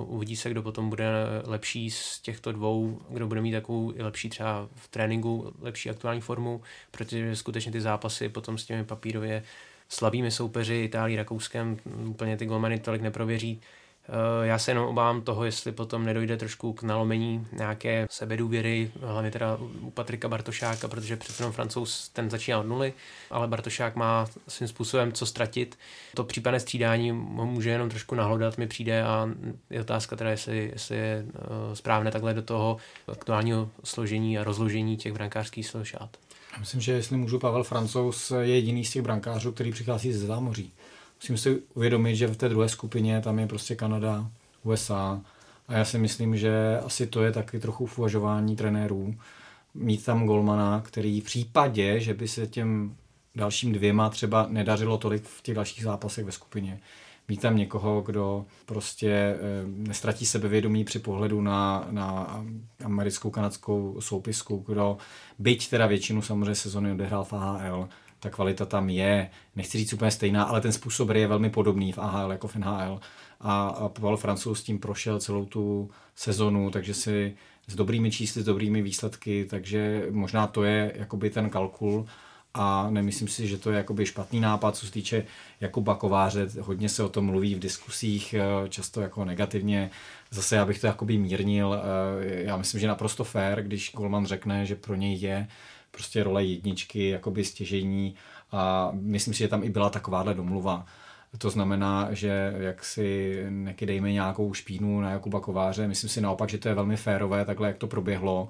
[0.00, 1.06] uh, uvidí se, kdo potom bude
[1.44, 6.60] lepší z těchto dvou, kdo bude mít takovou lepší třeba v tréninku, lepší aktuální formu,
[6.90, 9.42] protože skutečně ty zápasy potom s těmi papírově
[9.88, 13.60] slabými soupeři Itálii, Rakouskem úplně ty golmany tolik neprověří.
[14.42, 19.58] Já se jenom obávám toho, jestli potom nedojde trošku k nalomení nějaké sebedůvěry, hlavně teda
[19.80, 22.92] u Patrika Bartošáka, protože přece jenom francouz ten začíná od nuly,
[23.30, 25.78] ale Bartošák má svým způsobem co ztratit.
[26.14, 29.28] To případné střídání může jenom trošku nahlodat, mi přijde a
[29.70, 31.26] je otázka teda, jestli, jestli je
[31.74, 32.76] správné takhle do toho
[33.08, 35.74] aktuálního složení a rozložení těch brankářských.
[36.52, 40.26] Já myslím, že jestli můžu, Pavel Francouz je jediný z těch brankářů, který přichází ze
[40.26, 40.72] zámoří.
[41.22, 44.30] Musím si uvědomit, že v té druhé skupině tam je prostě Kanada,
[44.62, 45.20] USA
[45.68, 49.14] a já si myslím, že asi to je taky trochu v uvažování trenérů.
[49.74, 52.96] Mít tam golmana, který v případě, že by se těm
[53.34, 56.80] dalším dvěma třeba nedařilo tolik v těch dalších zápasech ve skupině,
[57.28, 62.40] mít tam někoho, kdo prostě e, nestratí sebevědomí při pohledu na, na
[62.84, 64.98] americkou, kanadskou soupisku, kdo
[65.38, 67.88] byť teda většinu samozřejmě sezony odehrál v AHL,
[68.20, 71.98] ta kvalita tam je, nechci říct úplně stejná, ale ten způsob je velmi podobný v
[71.98, 73.00] AHL jako v NHL.
[73.40, 78.44] A, a Pavel Francouz tím prošel celou tu sezonu, takže si s dobrými čísly, s
[78.44, 82.06] dobrými výsledky, takže možná to je jakoby ten kalkul.
[82.54, 85.24] A nemyslím si, že to je jakoby špatný nápad, co se týče
[85.60, 89.90] Jakuba Kováře, hodně se o tom mluví v diskusích, eh, často jako negativně,
[90.30, 94.66] zase já bych to jakoby mírnil, eh, já myslím, že naprosto fair, když Golman řekne,
[94.66, 95.48] že pro něj je
[95.90, 98.14] prostě role jedničky jakoby stěžení
[98.52, 100.86] a myslím si, že tam i byla takováhle domluva.
[101.38, 106.58] To znamená, že jak si nekydejme nějakou špínu na Jakuba Kováře, myslím si naopak, že
[106.58, 108.48] to je velmi férové, takhle jak to proběhlo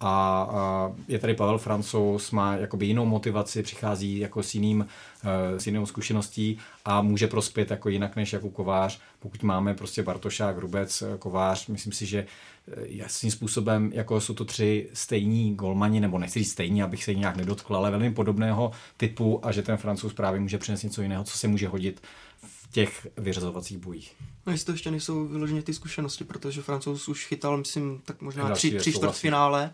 [0.00, 4.86] a, a je tady Pavel Francouz, má jakoby jinou motivaci, přichází jako s, jiným,
[5.24, 9.00] eh, s jinou zkušeností a může prospět jako jinak než jako Kovář.
[9.18, 12.26] Pokud máme prostě Bartošák, Rubec, eh, Kovář, myslím si, že
[12.76, 17.36] jasným způsobem, jako jsou to tři stejní golmani, nebo nechci říct stejní, abych se nějak
[17.36, 21.38] nedotkl, ale velmi podobného typu a že ten Francouz právě může přinést něco jiného, co
[21.38, 22.02] se může hodit
[22.70, 24.16] těch vyřazovacích bojích.
[24.46, 28.50] No jestli to ještě nejsou vyloženě ty zkušenosti, protože Francouz už chytal, myslím, tak možná
[28.50, 29.72] tři, tři čtvrtfinále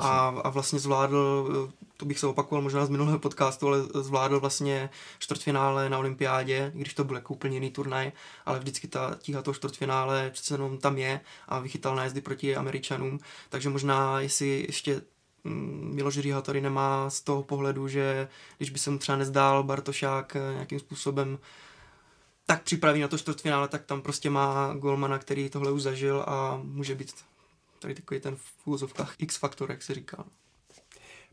[0.00, 1.48] a, a vlastně zvládl,
[1.96, 6.94] to bych se opakoval možná z minulého podcastu, ale zvládl vlastně čtvrtfinále na olympiádě, když
[6.94, 8.12] to byl jako úplně jiný turnaj,
[8.46, 13.20] ale vždycky ta tíha toho čtvrtfinále přece jenom tam je a vychytal nájezdy proti Američanům,
[13.48, 15.02] takže možná jestli ještě
[15.44, 19.62] mm, Miloš Říha tady nemá z toho pohledu, že když by se mu třeba nezdál
[19.62, 21.38] Bartošák nějakým způsobem
[22.50, 26.60] tak připraví na to čtvrtfinále, tak tam prostě má golmana, který tohle už zažil a
[26.62, 27.12] může být
[27.78, 30.24] tady takový ten v X-faktor, jak se říká.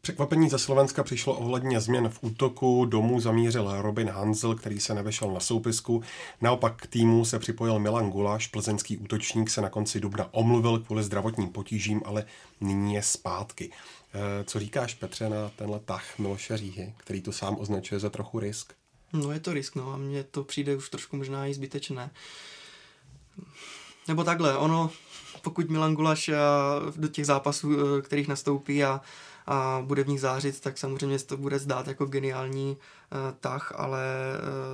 [0.01, 2.86] Překvapení ze Slovenska přišlo ohledně změn v útoku.
[2.86, 6.04] Domů zamířil Robin Hansel, který se nevešel na soupisku.
[6.41, 8.47] Naopak k týmu se připojil Milan Gulaš.
[8.47, 12.25] Plzeňský útočník se na konci dubna omluvil kvůli zdravotním potížím, ale
[12.62, 13.71] nyní je zpátky.
[14.13, 18.39] Eh, co říkáš, Petře, na tenhle tah Miloše Říhy, který to sám označuje za trochu
[18.39, 18.73] risk?
[19.15, 22.12] No je to risk, no a mně to přijde už trošku možná i zbytečné.
[24.08, 24.91] Nebo takhle, ono,
[25.41, 26.30] pokud Milan Gulaš
[26.95, 29.01] do těch zápasů, e, kterých nastoupí a,
[29.47, 33.73] a bude v nich zářit, tak samozřejmě se to bude zdát jako geniální uh, tah,
[33.75, 34.04] ale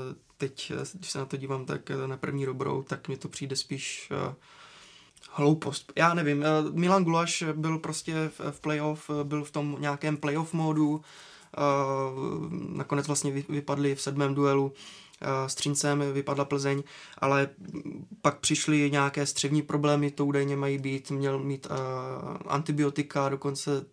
[0.09, 3.55] uh, teď, když se na to dívám tak na první dobrou, tak mi to přijde
[3.55, 4.33] spíš uh,
[5.31, 5.93] hloupost.
[5.95, 11.01] Já nevím, Milan Gulaš byl prostě v, v playoff, byl v tom nějakém playoff módu,
[12.69, 14.73] nakonec vlastně vypadli v sedmém duelu
[15.47, 16.83] s Třincem vypadla Plzeň,
[17.17, 17.49] ale
[18.21, 21.75] pak přišly nějaké střevní problémy, to údajně mají být, měl mít uh,
[22.47, 23.85] antibiotika, dokonce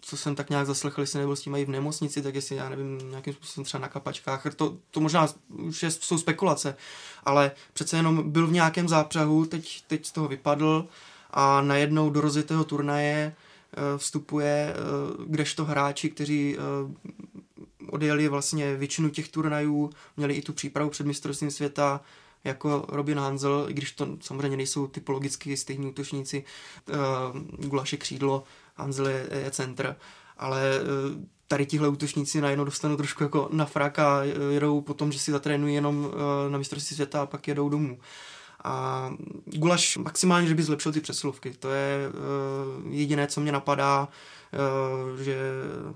[0.00, 2.68] co jsem tak nějak zaslechl, jestli nebyl s tím mají v nemocnici, tak jestli, já
[2.68, 6.76] nevím, nějakým způsobem třeba na kapačkách, to, to možná už je, jsou spekulace,
[7.24, 10.88] ale přece jenom byl v nějakém zápřahu, teď, teď z toho vypadl
[11.30, 13.49] a najednou do rozjetého turnaje Eh,
[13.96, 14.74] vstupuje, eh,
[15.26, 16.60] kdežto hráči, kteří eh,
[17.86, 22.00] odjeli vlastně většinu těch turnajů, měli i tu přípravu před mistrovstvím světa,
[22.44, 26.44] jako Robin Hanzel, i když to samozřejmě nejsou typologicky stejní útočníci,
[27.58, 29.96] Gulaše křídlo, Hanzel je, je centr,
[30.38, 30.62] ale
[31.48, 35.74] tady tihle útočníci najednou dostanou trošku jako na frak a jedou potom, že si zatrénují
[35.74, 36.10] jenom
[36.48, 37.98] na mistrovství světa a pak jedou domů.
[38.64, 39.10] A
[39.44, 41.50] Gulaš maximálně, že by zlepšil ty přesilovky.
[41.50, 44.08] To je uh, jediné, co mě napadá,
[45.12, 45.38] uh, že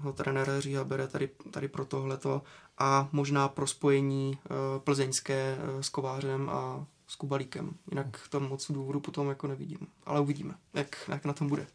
[0.00, 2.42] ho trenér Říha bere tady, tady pro tohleto
[2.78, 7.70] a možná pro spojení uh, plzeňské uh, s Kovářem a s Kubalíkem.
[7.90, 9.78] Jinak tam moc důvodu potom jako nevidím.
[10.06, 11.66] Ale uvidíme, jak, jak na tom bude.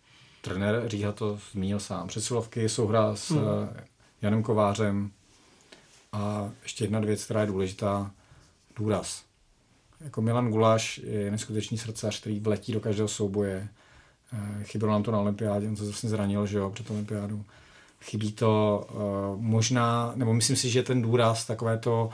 [0.41, 2.07] Trenér Říha to zmínil sám.
[2.07, 3.43] Přesilovky, souhra s hmm.
[4.21, 5.11] Janem Kovářem
[6.11, 8.11] a ještě jedna věc, která je důležitá,
[8.75, 9.28] důraz
[10.01, 13.67] jako Milan Guláš je neskutečný srdcař, který vletí do každého souboje.
[14.33, 17.43] Eh, chybělo nám to na olympiádě, on se zase zranil, že jo, před olympiádou.
[18.01, 22.09] Chybí to uh, možná, nebo myslím si, že ten důraz, takové to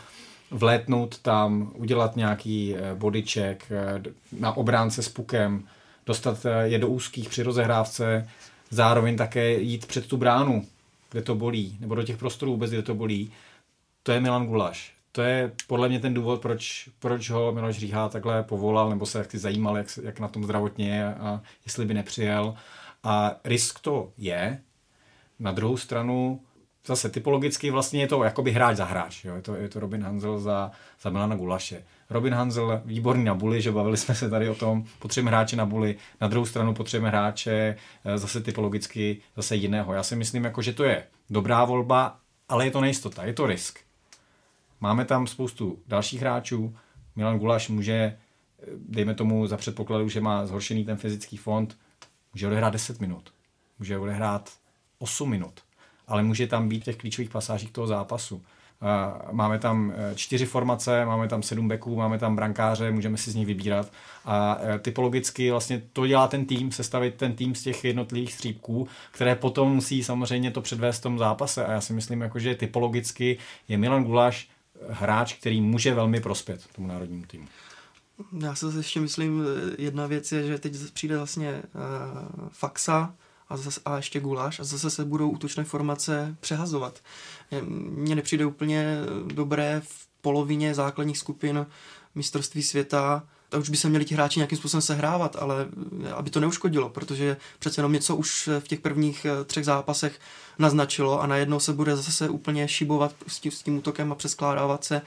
[0.52, 4.04] vlétnout tam, udělat nějaký eh, bodyček eh,
[4.40, 5.68] na obránce s pukem,
[6.06, 8.30] dostat je do úzkých při rozehrávce,
[8.70, 10.66] zároveň také jít před tu bránu,
[11.12, 13.32] kde to bolí, nebo do těch prostorů vůbec, kde to bolí.
[14.04, 14.95] To je Milan Gulaš.
[15.16, 19.18] To je podle mě ten důvod, proč, proč ho Miloš Říha takhle povolal, nebo se
[19.18, 22.56] jak zajímal, jak, jak na tom zdravotně je a jestli by nepřijel.
[23.04, 24.62] A risk to je.
[25.40, 26.42] Na druhou stranu
[26.86, 29.26] zase typologicky vlastně je to jakoby hráč za hráč.
[29.26, 29.36] Jo?
[29.36, 31.84] Je, to, je to Robin Hanzel za, za Milana Gulaše.
[32.10, 35.66] Robin Hanzel výborný na buly, že bavili jsme se tady o tom, potřebujeme hráče na
[35.66, 37.76] buly, na druhou stranu potřebujeme hráče
[38.06, 39.94] eh, zase typologicky zase jiného.
[39.94, 42.18] Já si myslím, jako, že to je dobrá volba,
[42.50, 43.85] ale je to nejistota, je to risk.
[44.86, 46.76] Máme tam spoustu dalších hráčů,
[47.16, 51.78] Milan Gulaš může, eh, dejme tomu za předpokladu, že má zhoršený ten fyzický fond,
[52.34, 53.34] může odehrát 10 minut,
[53.80, 54.52] může odehrát
[55.00, 55.66] 8 minut
[56.08, 58.42] ale může tam být v těch klíčových pasážích toho zápasu.
[59.32, 63.36] Máme tam e, čtyři formace, máme tam sedm beků, máme tam brankáře, můžeme si z
[63.36, 63.92] nich vybírat.
[64.26, 68.88] A e, typologicky vlastně to dělá ten tým, sestavit ten tým z těch jednotlivých střípků,
[69.12, 71.66] které potom musí samozřejmě to předvést v tom zápase.
[71.66, 74.50] A já si myslím, jako, že typologicky je Milan Gulaš
[74.90, 77.48] hráč, který může velmi prospět tomu národnímu týmu.
[78.42, 83.16] Já se ještě myslím, e, jedna věc je, že teď přijde vlastně uh, Faxa,
[83.50, 87.00] a, zase, a ještě guláš a zase se budou útočné formace přehazovat.
[87.90, 88.98] Mně nepřijde úplně
[89.34, 91.66] dobré v polovině základních skupin
[92.16, 93.24] mistrovství světa
[93.56, 95.68] tak už by se měli ti hráči nějakým způsobem sehrávat, ale
[96.16, 100.20] aby to neuškodilo, protože přece jenom něco už v těch prvních eh, třech zápasech
[100.60, 104.84] naznačilo a najednou se bude zase úplně šibovat s tím, s tím útokem a přeskládávat
[104.84, 105.02] se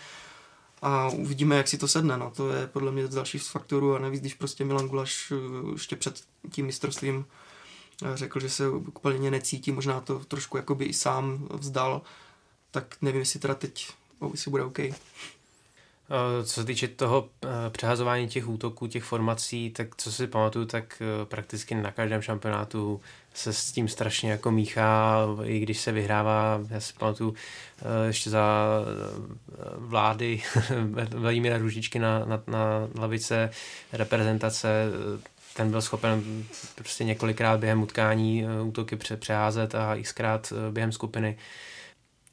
[0.83, 2.17] a uvidíme, jak si to sedne.
[2.17, 2.33] No.
[2.37, 5.97] To je podle mě další z faktorů a navíc, když prostě Milan Gulaš eh, ještě
[5.97, 7.25] před tím mistrovstvím
[8.15, 12.03] řekl, že se úplně necítí, možná to trošku jakoby i sám vzdal,
[12.71, 13.89] tak nevím, jestli teda teď
[14.35, 14.79] si bude OK.
[16.45, 21.03] Co se týče toho eh, přehazování těch útoků, těch formací, tak co si pamatuju, tak
[21.03, 23.01] eh, prakticky na každém šampionátu
[23.35, 28.31] se s tím strašně jako míchá, i když se vyhrává, já si pamatuju eh, ještě
[28.31, 28.69] za
[29.77, 30.43] vlády
[31.11, 33.51] Vladimíra Růžičky na, na, na lavice
[33.93, 34.91] reprezentace,
[35.59, 36.45] ten byl schopen
[36.75, 41.37] prostě několikrát během utkání eh, útoky přeházet a xkrát eh, během skupiny.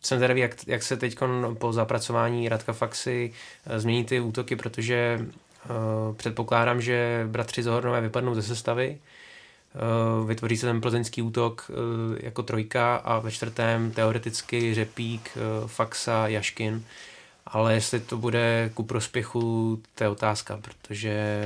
[0.06, 1.18] Jsem zvědavý, jak, jak se teď
[1.58, 3.34] po zapracování Radka Faxy
[3.66, 8.98] eh, změní ty útoky, protože uh, předpokládám, že bratři Zohornové vypadnou ze sestavy,
[10.20, 11.76] uh, vytvoří se ten plzeňský útok uh,
[12.20, 16.86] jako trojka a ve čtvrtém teoreticky Řepík, uh, Faxa, Jaškin.
[17.48, 21.44] Ale jestli to bude ku prospěchu, to je otázka, protože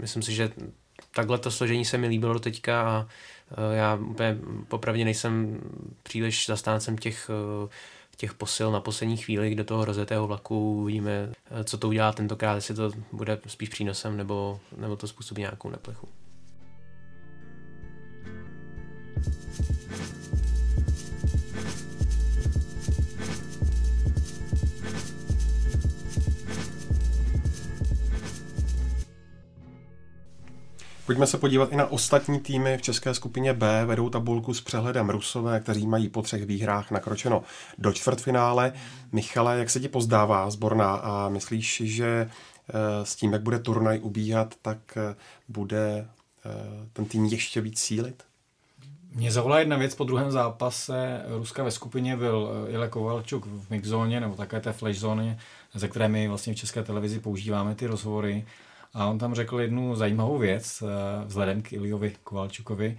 [0.00, 0.50] myslím si, že
[1.14, 3.06] takhle to složení se mi líbilo do teďka a
[3.72, 5.60] já úplně popravdě nejsem
[6.02, 7.68] příliš zastáncem těch e,
[8.18, 10.82] těch posil na poslední chvíli do toho rozetého vlaku.
[10.82, 15.42] Uvidíme, e, co to udělá tentokrát, jestli to bude spíš přínosem nebo, nebo to způsobí
[15.42, 16.08] nějakou neplechu.
[31.08, 33.84] Pojďme se podívat i na ostatní týmy v české skupině B.
[33.86, 37.42] Vedou tabulku s přehledem Rusové, kteří mají po třech výhrách nakročeno
[37.78, 38.72] do čtvrtfinále.
[39.12, 42.06] Michale, jak se ti pozdává zborná a myslíš, že
[42.68, 42.74] eh,
[43.06, 45.14] s tím, jak bude turnaj ubíhat, tak eh,
[45.48, 46.08] bude
[46.46, 46.50] eh,
[46.92, 48.22] ten tým ještě víc sílit?
[49.14, 54.20] Mě zavolala jedna věc po druhém zápase Ruska ve skupině byl Ile Kovalčuk v mixzóně,
[54.20, 55.38] nebo také té flash zóně,
[55.74, 58.44] ze které my vlastně v české televizi používáme ty rozhovory.
[58.94, 62.98] A on tam řekl jednu zajímavou věc, eh, vzhledem k Iliovi Kovalčukovi.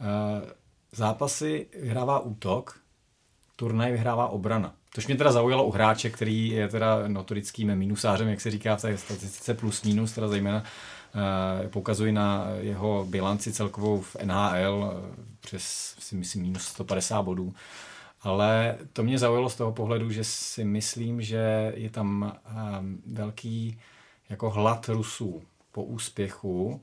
[0.00, 0.52] Eh,
[0.92, 2.80] zápasy vyhrává útok,
[3.56, 4.74] turnaj vyhrává obrana.
[4.94, 8.82] Tož mě teda zaujalo u hráče, který je teda notorickým minusářem, jak se říká v
[8.82, 10.64] té statistice plus minus, teda zejména
[11.64, 15.02] eh, poukazují na jeho bilanci celkovou v NHL
[15.40, 17.54] přes, si myslím, minus 150 bodů.
[18.22, 22.32] Ale to mě zaujalo z toho pohledu, že si myslím, že je tam
[23.06, 23.78] velký
[24.30, 26.82] jako hlad Rusů po úspěchu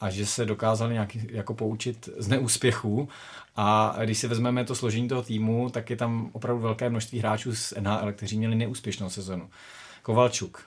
[0.00, 3.08] a že se dokázali nějak jako poučit z neúspěchů.
[3.56, 7.54] A když si vezmeme to složení toho týmu, tak je tam opravdu velké množství hráčů
[7.54, 9.50] z NHL, kteří měli neúspěšnou sezonu.
[10.02, 10.64] Kovalčuk,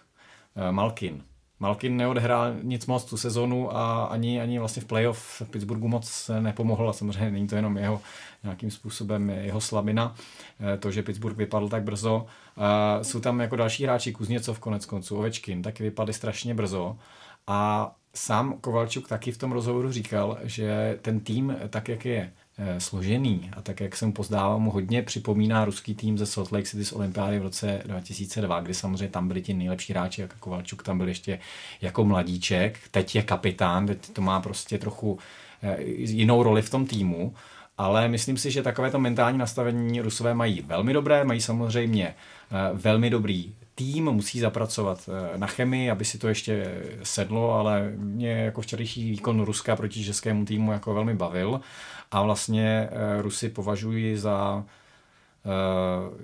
[0.55, 1.23] eh, Malkin,
[1.63, 6.31] Malkin neodehrál nic moc tu sezonu a ani, ani vlastně v playoff v Pittsburghu moc
[6.39, 8.01] nepomohl a samozřejmě není to jenom jeho
[8.43, 10.15] nějakým způsobem jeho slabina,
[10.73, 12.25] eh, to, že Pittsburgh vypadl tak brzo.
[13.01, 16.97] Jsou tam jako další hráči, Kuzněcov konec konců, Ovečkin, taky vypadly strašně brzo
[17.47, 22.42] a sám Kovalčuk taky v tom rozhovoru říkal, že ten tým, tak jak je eh,
[22.77, 23.51] složený.
[23.57, 26.93] A tak, jak jsem pozdával, mu hodně připomíná ruský tým ze Salt Lake City z
[26.93, 31.07] olympiády v roce 2002, kdy samozřejmě tam byli ti nejlepší hráči, jako Kovalčuk tam byl
[31.07, 31.39] ještě
[31.81, 35.19] jako mladíček, teď je kapitán, teď to má prostě trochu
[35.63, 37.33] eh, jinou roli v tom týmu,
[37.77, 42.15] ale myslím si, že takové to mentální nastavení Rusové mají velmi dobré, mají samozřejmě
[42.73, 48.31] velmi dobrý tým musí zapracovat eh, na chemii, aby si to ještě sedlo, ale mě
[48.31, 51.61] jako včerejší výkon Ruska proti českému týmu jako velmi bavil
[52.13, 55.49] a vlastně eh, Rusy považuji za eh,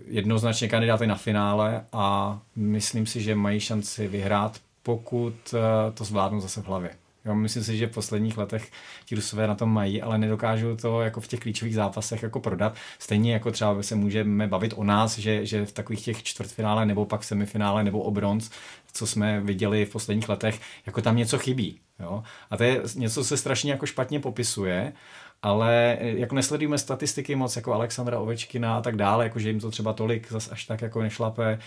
[0.08, 5.56] jednoznačně kandidáty na finále a myslím si, že mají šanci vyhrát, pokud
[5.94, 6.90] to zvládnou zase v hlavě.
[7.26, 8.72] Jo, myslím si, že v posledních letech
[9.06, 12.76] ti Rusové na tom mají, ale nedokážou to jako v těch klíčových zápasech jako prodat.
[13.00, 17.06] Stejně jako třeba se můžeme bavit o nás, že, že v takových těch čtvrtfinále nebo
[17.06, 18.50] pak semifinále nebo o bronz,
[18.94, 21.80] co jsme viděli v posledních letech, jako tam něco chybí.
[22.00, 22.24] Jo?
[22.50, 24.94] A to je něco, se strašně jako špatně popisuje,
[25.42, 29.72] ale jako nesledujeme statistiky moc jako Alexandra Ovečkina a tak dále, jako že jim to
[29.72, 31.60] třeba tolik zas až tak jako nešlape,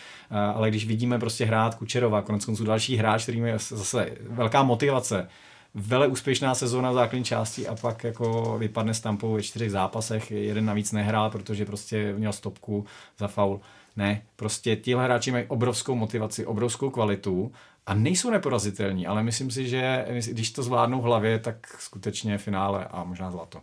[0.55, 5.29] ale když vidíme prostě hrát Kučerova, konec konců další hráč, který je zase velká motivace,
[5.75, 10.31] vele úspěšná sezóna v základní části a pak jako vypadne s tampou ve čtyřech zápasech,
[10.31, 12.87] jeden navíc nehrál, protože prostě měl stopku
[13.19, 13.61] za faul.
[13.97, 17.53] Ne, prostě tihle hráči mají obrovskou motivaci, obrovskou kvalitu
[17.87, 22.85] a nejsou neporazitelní, ale myslím si, že když to zvládnou v hlavě, tak skutečně finále
[22.91, 23.61] a možná zlato.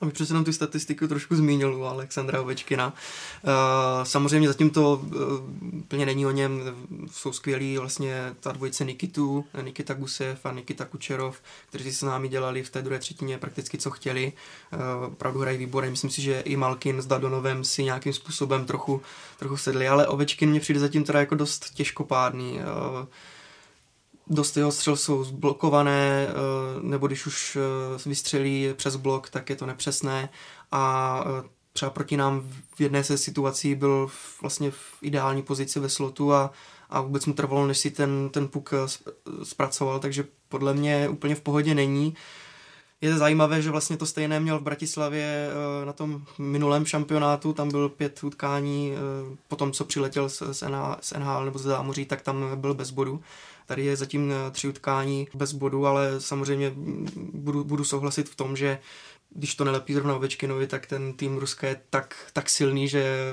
[0.00, 2.86] Abych přece jenom tu statistiku trošku zmínil u Alexandra Ovečkina.
[2.86, 3.50] Uh,
[4.02, 5.12] samozřejmě zatím to uh,
[5.72, 6.60] úplně není o něm,
[7.12, 11.38] jsou skvělí vlastně ta dvojice Nikitu, Nikita Gusev a Nikita Kučerov,
[11.68, 14.32] kteří s námi dělali v té druhé třetině prakticky co chtěli.
[14.72, 15.90] Uh, opravdu hrají výborem.
[15.90, 19.02] Myslím si, že i Malkin s Dadonovem si nějakým způsobem trochu,
[19.38, 22.60] trochu sedli, ale Ovečkin mě přijde zatím teda jako dost těžkopádný.
[24.32, 26.32] Dost jeho střel jsou zblokované, eh,
[26.82, 30.28] nebo když už eh, vystřelí přes blok, tak je to nepřesné
[30.72, 34.10] a eh, třeba proti nám v jedné ze situací byl
[34.40, 36.50] vlastně v ideální pozici ve slotu a,
[36.90, 38.74] a vůbec mu trvalo, než si ten, ten puk
[39.42, 42.14] zpracoval, takže podle mě úplně v pohodě není.
[43.00, 45.50] Je zajímavé, že vlastně to stejné měl v Bratislavě
[45.84, 48.92] na tom minulém šampionátu, tam byl pět utkání,
[49.48, 50.62] po tom, co přiletěl z, z
[51.18, 53.22] NHL nebo z Zámoří, tak tam byl bez bodu.
[53.70, 56.72] Tady je zatím eh, tři utkání bez bodu, ale samozřejmě
[57.16, 58.78] budu, budu souhlasit v tom, že
[59.30, 63.32] když to nelepí zrovna Ovečkinovi, tak ten tým Ruska je tak, tak silný, že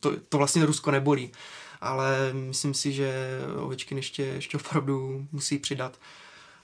[0.00, 1.32] to, to vlastně Rusko nebolí.
[1.80, 5.98] Ale myslím si, že Ovečkin ještě, ještě opravdu musí přidat.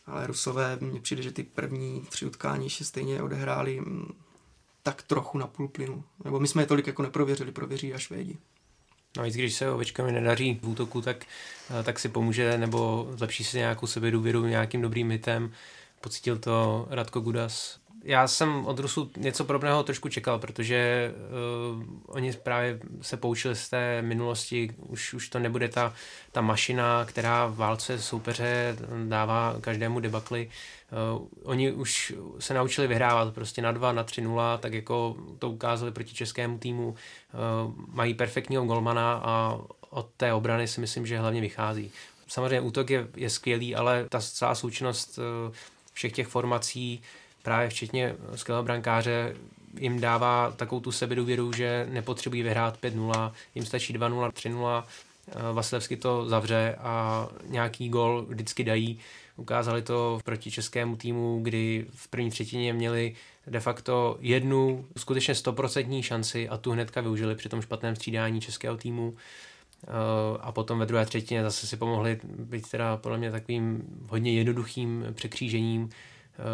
[0.07, 4.13] Ale Rusové, mně přijde, že ty první tři utkání ještě stejně odehráli mm,
[4.83, 6.05] tak trochu na půl plynu.
[6.25, 8.39] Nebo my jsme je tolik jako neprověřili, prověří až Švédi.
[9.17, 11.25] Navíc, když se ovečkami nedaří v útoku, tak,
[11.81, 15.53] eh, tak si pomůže nebo zlepší si nějakou sebedůvěru nějakým dobrým hitem.
[16.01, 17.82] Pocítil to Radko Gudas.
[18.05, 21.13] Já jsem od Rusu něco podobného trošku čekal, protože
[21.77, 25.95] uh, oni právě se poučili z té minulosti, už, už to nebude ta,
[26.33, 28.77] ta mašina, která v válce soupeře
[29.09, 30.51] dává každému debakly.
[31.15, 35.51] Uh, oni už se naučili vyhrávat prostě na 2, na 3 0, tak jako to
[35.51, 36.89] ukázali proti českému týmu.
[36.89, 36.95] Uh,
[37.89, 39.59] mají perfektního golmana a
[39.91, 41.91] od té obrany si myslím, že hlavně vychází.
[42.27, 45.55] Samozřejmě útok je, je skvělý, ale ta celá součinnost uh,
[45.93, 47.03] všech těch formací,
[47.43, 49.37] právě včetně skvělého brankáře,
[49.79, 54.85] jim dává takovou tu sebedůvěru, že nepotřebují vyhrát 5-0, jim stačí 2-0, 3-0,
[55.53, 58.99] Vasilevsky to zavře a nějaký gol vždycky dají.
[59.37, 63.15] Ukázali to proti českému týmu, kdy v první třetině měli
[63.47, 68.77] de facto jednu skutečně stoprocentní šanci a tu hnedka využili při tom špatném střídání českého
[68.77, 69.89] týmu eh,
[70.41, 75.07] a potom ve druhé třetině zase si pomohli být teda podle mě takovým hodně jednoduchým
[75.13, 76.12] překřížením, Eh,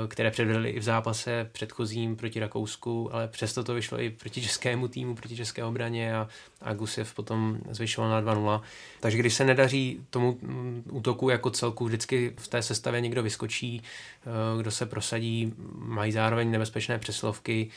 [0.09, 4.89] které předvedli i v zápase předchozím proti Rakousku, ale přesto to vyšlo i proti českému
[4.89, 6.29] týmu, proti české obraně a,
[6.61, 8.61] a Gusev potom zvyšoval na 2-0.
[9.01, 13.83] Takže když se nedaří tomu mm, útoku jako celku, vždycky v té sestavě někdo vyskočí,
[13.83, 17.71] eh, kdo se prosadí, mají zároveň nebezpečné přeslovky,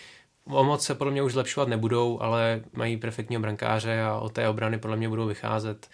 [0.46, 4.50] O moc se podle mě už zlepšovat nebudou, ale mají perfektního brankáře a od té
[4.50, 5.90] obrany podle mě budou vycházet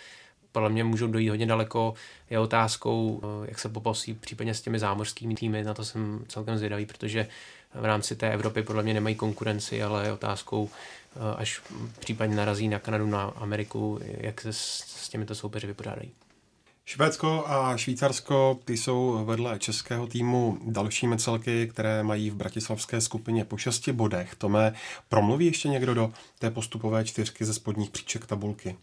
[0.57, 1.93] podle mě můžou dojít hodně daleko.
[2.29, 6.57] Je otázkou, eh, jak se popasí případně s těmi zámořskými týmy, na to jsem celkem
[6.57, 7.27] zvědavý, protože
[7.73, 11.61] v rámci té Evropy podle mě nemají konkurenci, ale je otázkou, eh, až
[11.99, 16.11] případně narazí na Kanadu, na Ameriku, jak se s těmito soupeři vypořádají.
[16.85, 23.45] Švédsko a Švýcarsko, ty jsou vedle českého týmu dalšími celky, které mají v bratislavské skupině
[23.45, 24.35] po šesti bodech.
[24.35, 24.73] Tome,
[25.09, 28.75] promluví ještě někdo do té postupové čtyřky ze spodních příček tabulky?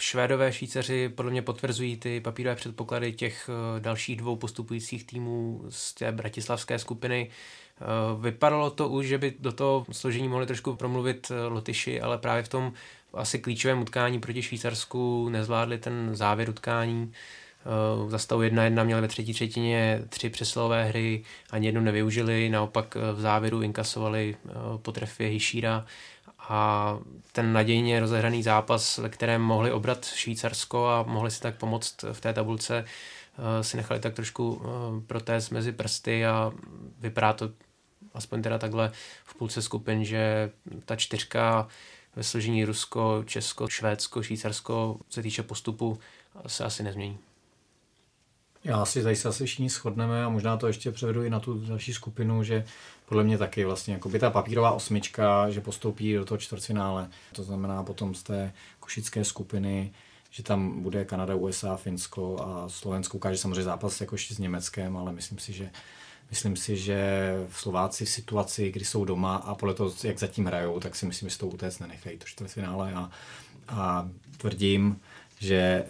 [0.00, 6.12] Švédové, Švýcaři podle mě potvrzují ty papírové předpoklady těch dalších dvou postupujících týmů z té
[6.12, 7.30] bratislavské skupiny.
[8.20, 12.48] Vypadalo to už, že by do toho složení mohli trošku promluvit Lotyši, ale právě v
[12.48, 12.72] tom
[13.14, 17.12] asi klíčovém utkání proti Švýcarsku nezvládli ten závěr utkání.
[17.66, 22.96] Eh, za stavu 1-1 měli ve třetí třetině tři přesilové hry, ani jednu nevyužili, naopak
[22.96, 25.86] eh, v závěru inkasovali eh, po trefě Hišíra
[26.48, 26.98] a
[27.32, 32.20] ten nadějně rozehraný zápas, ve kterém mohli obrat Švýcarsko a mohli si tak pomoct v
[32.20, 32.84] té tabulce,
[33.60, 34.62] si nechali tak trošku
[35.06, 36.52] protézt mezi prsty a
[36.98, 37.50] vypadá to
[38.14, 38.92] aspoň teda takhle
[39.24, 40.50] v půlce skupin, že
[40.84, 41.68] ta čtyřka
[42.16, 45.98] ve složení Rusko, Česko, Švédsko, Švýcarsko se týče postupu
[46.46, 47.18] se asi nezmění.
[48.64, 51.66] Já si tady se asi všichni shodneme a možná to ještě převedu i na tu
[51.66, 52.64] další skupinu, že
[53.06, 57.08] podle mě taky vlastně jako by ta papírová osmička, že postoupí do toho čtvrtfinále.
[57.32, 59.92] To znamená potom z té košické skupiny,
[60.30, 63.16] že tam bude Kanada, USA, Finsko a Slovensko.
[63.16, 65.70] Ukáže samozřejmě zápas jako s Německem, ale myslím si, že
[66.30, 70.46] Myslím si, že v Slováci v situaci, kdy jsou doma a podle toho, jak zatím
[70.46, 73.10] hrajou, tak si myslím, že to utéct nenechají to čtvrtfinále a,
[73.68, 75.00] a tvrdím,
[75.38, 75.84] že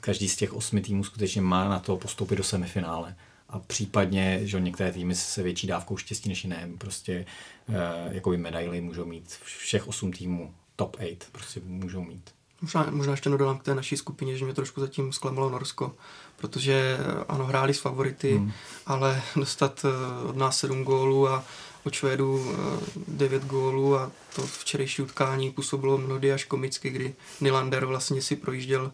[0.00, 3.14] každý z těch osmi týmů skutečně má na to postoupit do semifinále.
[3.48, 7.26] A případně, že některé týmy se větší dávkou štěstí než jiné, prostě
[7.68, 7.74] eh,
[8.10, 12.30] jakoby medaily můžou mít všech osm týmů, top 8 prostě můžou mít.
[12.62, 15.94] Možná, možná ještě dodám k té naší skupině, že mě trošku zatím zklamalo Norsko,
[16.36, 18.52] protože ano, hráli s favority, hmm.
[18.86, 21.44] ale dostat eh, od nás sedm gólů a
[21.84, 22.56] od Švédů
[23.08, 28.36] 9 eh, gólů a to včerejší utkání působilo mnohdy až komicky, kdy Nylander vlastně si
[28.36, 28.92] projížděl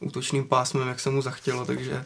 [0.00, 2.04] útočným pásmem, jak se mu zachtělo, takže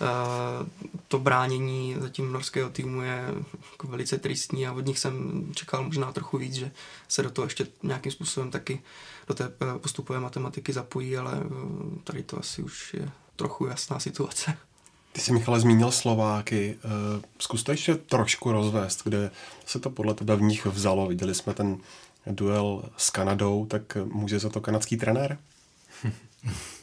[0.00, 0.68] uh,
[1.08, 3.24] to bránění zatím norského týmu je
[3.72, 6.70] jako velice tristní a od nich jsem čekal možná trochu víc, že
[7.08, 8.82] se do toho ještě nějakým způsobem taky
[9.28, 14.00] do té eh, postupové matematiky zapojí, ale uh, tady to asi už je trochu jasná
[14.00, 14.56] situace.
[15.12, 16.76] Ty jsi, Michale, zmínil Slováky.
[16.84, 19.30] Eh, zkus to ještě trošku rozvést, kde
[19.66, 21.06] se to podle tebe v nich vzalo.
[21.06, 21.78] Viděli jsme ten
[22.26, 25.38] duel s Kanadou, tak může za to kanadský trenér?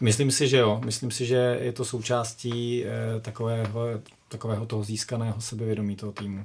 [0.00, 0.80] Myslím si, že jo.
[0.84, 3.80] Myslím si, že je to součástí eh, takového,
[4.28, 6.44] takového toho získaného sebevědomí toho týmu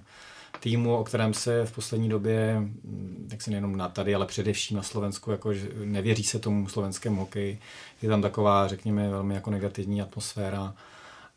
[0.64, 4.78] týmu, o kterém se v poslední době, hm, tak se nejenom na tady, ale především
[4.78, 5.54] na Slovensku, jako
[5.86, 7.60] nevěří se tomu slovenskému hokeji.
[8.02, 10.74] Je tam taková, řekněme, velmi jako negativní atmosféra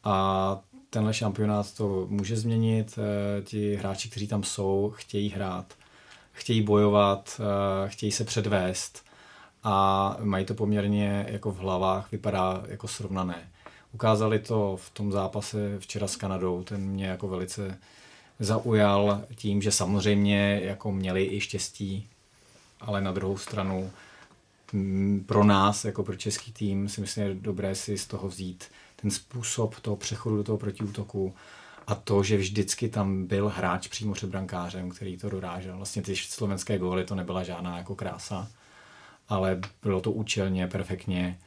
[0.05, 0.59] a
[0.91, 2.99] tenhle šampionát to může změnit.
[2.99, 5.75] Eh, ti hráči, kteří tam jsou, chtějí hrát,
[6.33, 9.06] chtějí bojovat, eh, chtějí se předvést
[9.69, 13.51] a mají to poměrně jako v hlavách, vypadá jako srovnané.
[13.93, 17.79] Ukázali to v tom zápase včera s Kanadou, ten mě jako velice
[18.41, 22.09] zaujal tím, že samozřejmě jako měli i štěstí,
[22.81, 23.91] ale na druhou stranu
[24.73, 28.29] mm, pro nás, jako pro český tým, si myslím, že je dobré si z toho
[28.29, 28.65] vzít
[28.97, 31.35] ten způsob toho přechodu do toho protiútoku
[31.87, 35.77] a to, že vždycky tam byl hráč přímo před brankářem, který to dorážel.
[35.77, 38.49] Vlastně ty slovenské góly to nebyla žádná jako krása,
[39.29, 41.39] ale bylo to účelně, perfektně,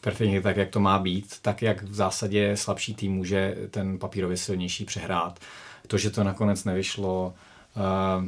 [0.00, 4.36] perfektně tak, jak to má být, tak jak v zásadě slabší tým může ten papírově
[4.36, 5.40] silnější přehrát
[5.86, 7.34] to, že to nakonec nevyšlo,
[7.76, 8.24] uh,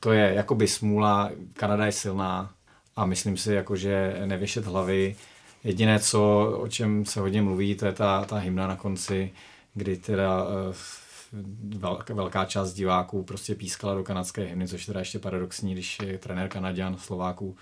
[0.00, 2.54] to je jakoby smůla, Kanada je silná
[2.96, 5.16] a myslím si, jako, že nevěšet hlavy.
[5.64, 9.32] Jediné, co, o čem se hodně mluví, to je ta, ta hymna na konci,
[9.74, 10.74] kdy teda uh,
[12.14, 16.48] velká, část diváků prostě pískala do kanadské hymny, což teda ještě paradoxní, když je trenér
[16.48, 17.56] Kanaděn Slováků.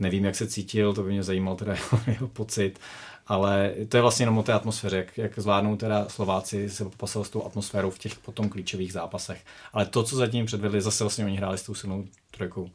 [0.00, 2.80] Nevím, jak se cítil, to by mě zajímal teda jeho, jeho pocit,
[3.26, 7.26] ale to je vlastně jenom o té atmosféře, jak, jak zvládnou teda Slováci se popasovat
[7.26, 9.44] s tou atmosférou v těch potom klíčových zápasech.
[9.72, 12.70] Ale to, co zatím předvedli, zase vlastně oni hráli s tou silnou trojkou.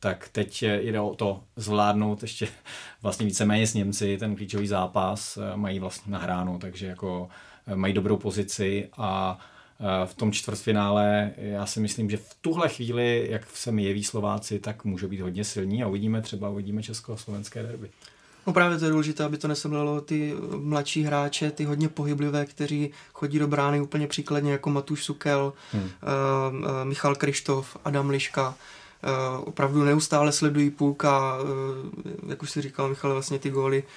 [0.00, 2.48] Tak teď jde o to zvládnout ještě
[3.02, 7.28] vlastně víceméně s Němci ten klíčový zápas, eh, mají vlastně nahráno, takže jako
[7.66, 9.38] eh, mají dobrou pozici a
[10.06, 14.58] v tom čtvrtfinále já si myslím, že v tuhle chvíli, jak se mi jeví Slováci,
[14.58, 17.90] tak může být hodně silní a uvidíme třeba uvidíme česko-slovenské derby.
[18.46, 22.90] No právě to je důležité, aby to nesemlelo ty mladší hráče, ty hodně pohyblivé, kteří
[23.12, 25.82] chodí do brány úplně příkladně, jako Matuš Sukel, hmm.
[25.82, 25.88] uh,
[26.58, 28.54] uh, Michal Krištof, Adam Liška.
[29.04, 33.88] Uh, opravdu neustále sledují půlka, uh, jak už si říkal Michal, vlastně ty góly uh,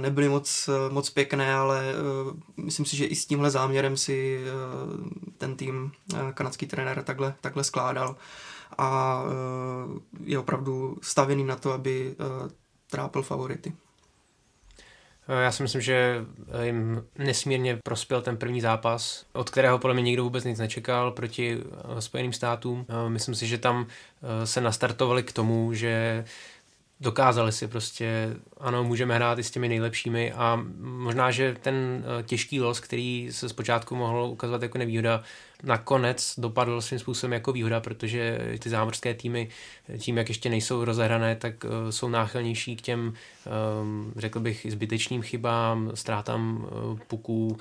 [0.00, 4.40] nebyly moc, uh, moc pěkné, ale uh, myslím si, že i s tímhle záměrem si
[5.38, 5.92] ten tým,
[6.34, 8.16] kanadský trenér takhle, takhle skládal
[8.78, 9.22] a
[10.24, 12.16] je opravdu stavěný na to, aby
[12.90, 13.72] trápil favority.
[15.28, 16.24] Eh, já si myslím, že
[16.62, 21.58] jim nesmírně prospěl ten první zápas, od kterého podle mě nikdo vůbec nic nečekal proti
[21.58, 22.86] eh, Spojeným státům.
[22.88, 23.86] Eh, myslím si, že tam
[24.44, 26.24] se nastartovali k tomu, že
[27.02, 32.22] dokázali si prostě, ano, můžeme hrát i s těmi nejlepšími a možná, že ten eh,
[32.22, 35.22] těžký los, který se zpočátku mohl ukazovat jako nevýhoda,
[35.62, 39.48] nakonec dopadl svým způsobem jako výhoda, protože ty zámořské týmy
[39.98, 43.14] tím, jak ještě nejsou rozehrané, tak uh, jsou náchylnější k těm,
[43.82, 47.56] um, řekl bych, zbytečným chybám, ztrátám uh, puků,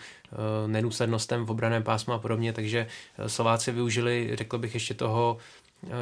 [0.67, 2.87] nenůslednostem v obraném pásmu a podobně, takže
[3.27, 5.37] Slováci využili, řekl bych, ještě toho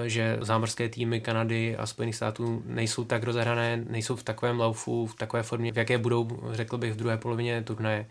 [0.05, 5.15] že zámořské týmy Kanady a Spojených států nejsou tak rozehrané, nejsou v takovém laufu, v
[5.15, 8.05] takové formě, v jaké budou, řekl bych, v druhé polovině turnaje.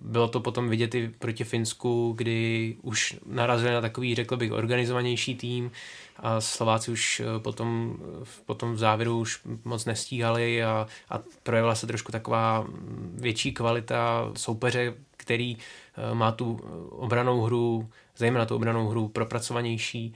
[0.00, 5.34] Bylo to potom vidět i proti Finsku, kdy už narazili na takový, řekl bych, organizovanější
[5.34, 5.70] tým
[6.16, 7.96] a Slováci už eh, potom,
[8.46, 12.66] potom v závěru už moc nestíhali a, a projevila se trošku taková
[13.14, 16.60] větší kvalita soupeře, který eh, má tu
[16.90, 20.14] obranou hru, zejména tu obranou hru propracovanější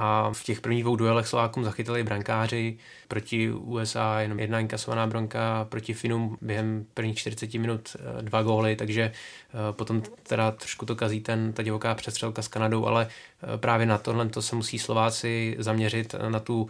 [0.00, 2.78] a v těch prvních dvou duelech Slovákům zachytili brankáři,
[3.08, 8.76] proti USA jenom jedna inkasovaná bronka, proti Finům během prvních 40 minut eh, dva góly,
[8.76, 9.12] takže eh,
[9.70, 13.98] potom teda trošku to kazí ten, ta divoká přestřelka s Kanadou, ale eh, právě na
[13.98, 16.68] tohle to se musí Slováci zaměřit na tu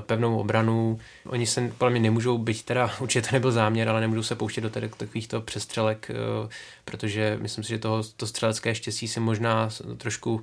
[0.00, 0.98] pevnou obranu.
[1.26, 4.60] Oni se podle mě nemůžou, byť teda určitě to nebyl záměr, ale nemůžou se pouštět
[4.60, 6.10] do takovýchto přestřelek,
[6.84, 10.40] protože myslím si, že toho, to střelecké štěstí si možná trošku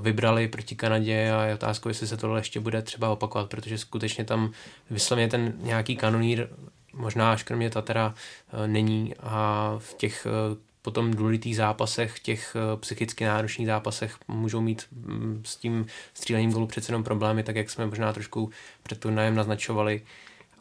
[0.00, 4.24] vybrali proti Kanadě a je otázkou, jestli se tohle ještě bude třeba opakovat, protože skutečně
[4.24, 4.50] tam
[4.90, 6.48] vysloveně ten nějaký kanonír,
[6.96, 12.76] možná až kromě Tatara, eh, není a v těch eh, potom důležitých zápasech, těch eh,
[12.76, 17.70] psychicky náročných zápasech můžou mít mm, s tím střílením golu přece jenom problémy, tak jak
[17.70, 18.50] jsme možná trošku
[18.82, 20.02] před turnajem naznačovali.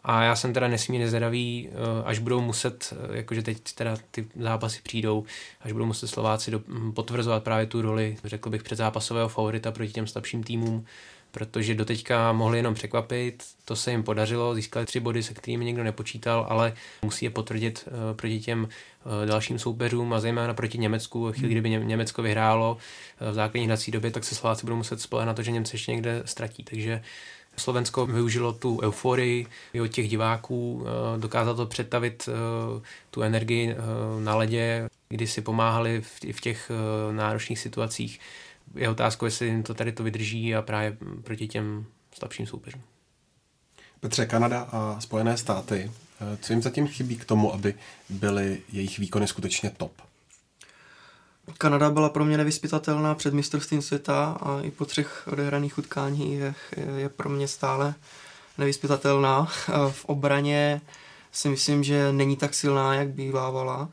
[0.07, 1.69] A já jsem teda nesmírně zvědavý,
[2.05, 5.23] až budou muset, jakože teď teda ty zápasy přijdou,
[5.61, 9.91] až budou muset Slováci do, mm, potvrzovat právě tu roli, řekl bych, předzápasového favorita proti
[9.91, 10.85] těm slabším týmům,
[11.31, 15.83] protože doteďka mohli jenom překvapit, to se jim podařilo, získali tři body, se kterými nikdo
[15.83, 18.67] nepočítal, ale musí je potvrdit uh, proti těm
[19.25, 21.31] dalším soupeřům a zejména proti Německu.
[21.31, 22.77] Chvíli, kdyby Německo vyhrálo
[23.31, 25.91] v základní hrací době, tak se Slováci budou muset spolehat na to, že Němci ještě
[25.91, 26.63] někde ztratí.
[26.63, 27.01] Takže
[27.57, 29.47] Slovensko využilo tu euforii
[29.83, 30.85] od těch diváků,
[31.17, 32.29] dokázalo to přetavit
[33.11, 33.75] tu energii
[34.19, 36.01] na ledě, kdy si pomáhali
[36.31, 36.71] v těch
[37.11, 38.19] náročných situacích
[38.75, 41.85] je otázkou, jestli jim to tady to vydrží a právě proti těm
[42.19, 42.81] slabším soupeřům.
[43.99, 45.91] Petře, Kanada a Spojené státy,
[46.21, 47.73] eh, co jim zatím chybí k tomu, aby
[48.09, 50.01] byly jejich výkony skutečně top?
[51.57, 56.55] Kanada byla pro mě nevyspytatelná před mistrovstvím světa a i po třech odehraných utkání je,
[56.97, 57.93] je pro mě stále
[58.57, 59.47] nevyspytatelná.
[59.91, 60.81] V obraně
[61.31, 63.89] si myslím, že není tak silná, jak bývávala.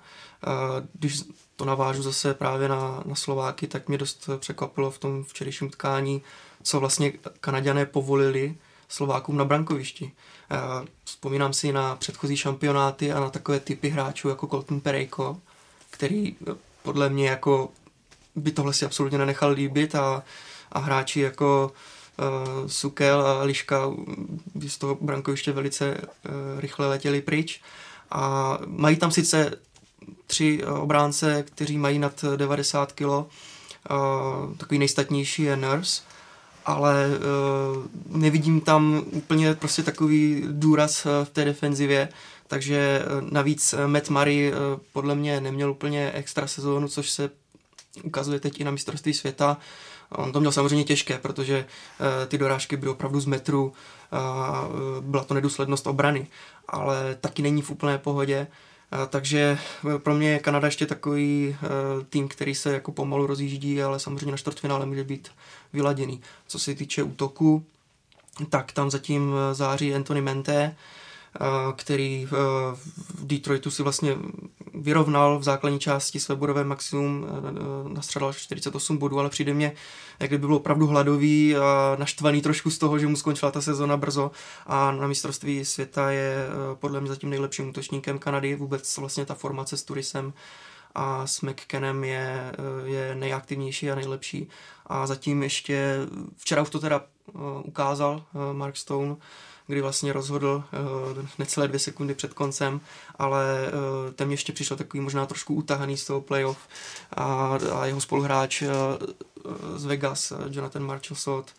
[0.93, 1.23] Když
[1.57, 6.23] to navážu zase právě na, na Slováky, tak mě dost překvapilo v tom včerejším tkání,
[6.63, 8.57] co vlastně Kanaďané povolili
[8.89, 10.13] Slovákům na brankovišti.
[11.05, 15.37] Vzpomínám si na předchozí šampionáty a na takové typy hráčů jako Colton Perejko,
[15.91, 16.37] který
[16.83, 17.71] podle mě jako
[18.37, 20.23] by tohle si absolutně nenechal líbit a,
[20.73, 21.73] a hráči jako
[22.19, 23.91] uh, Sukel a Liška
[24.55, 27.61] by z toho brankoviště velice uh, rychle letěli pryč.
[28.11, 29.53] A mají tam sice
[30.27, 33.03] tři eh, obránce, kteří mají nad 90 kg.
[33.05, 33.27] Uh,
[34.57, 36.03] takový nejstatnější je Nurse,
[36.65, 42.09] ale uh, nevidím tam úplně prostě takový důraz v té defenzivě,
[42.53, 44.53] takže navíc Matt Murray
[44.93, 47.31] podle mě neměl úplně extra sezónu, což se
[48.03, 49.57] ukazuje teď i na mistrovství světa.
[50.11, 51.67] On to měl samozřejmě těžké, protože
[52.29, 53.73] ty dorážky byly opravdu z metru,
[55.01, 56.27] byla to nedůslednost obrany,
[56.69, 58.47] ale taky není v úplné pohodě.
[59.09, 59.59] Takže
[59.99, 61.57] pro mě je Kanada ještě takový
[62.09, 65.29] tým, který se jako pomalu rozjíždí, ale samozřejmě na čtvrtfinále může být
[65.73, 66.21] vyladěný.
[66.47, 67.65] Co se týče útoku,
[68.51, 70.77] tak tam zatím září Anthony Mente,
[71.77, 72.77] který v
[73.23, 74.17] Detroitu si vlastně
[74.75, 77.27] vyrovnal v základní části své bodové maximum,
[77.89, 79.73] nastřadal 48 bodů, ale přijde mě,
[80.21, 83.97] jak kdyby byl opravdu hladový a naštvaný trošku z toho, že mu skončila ta sezona
[83.97, 84.31] brzo
[84.67, 89.77] a na mistrovství světa je podle mě zatím nejlepším útočníkem Kanady, vůbec vlastně ta formace
[89.77, 90.33] s Turisem
[90.95, 92.53] a s McKennem je,
[92.85, 94.49] je nejaktivnější a nejlepší.
[94.87, 95.97] A zatím ještě,
[96.37, 97.05] včera už to teda
[97.63, 99.17] ukázal Mark Stone,
[99.73, 100.65] kdy vlastně rozhodl
[101.17, 102.81] uh, necelé dvě sekundy před koncem,
[103.19, 106.59] ale uh, ten ještě přišel takový možná trošku utahaný z toho playoff
[107.13, 108.69] a, a jeho spoluhráč uh,
[109.77, 111.51] z Vegas, Jonathan Sot,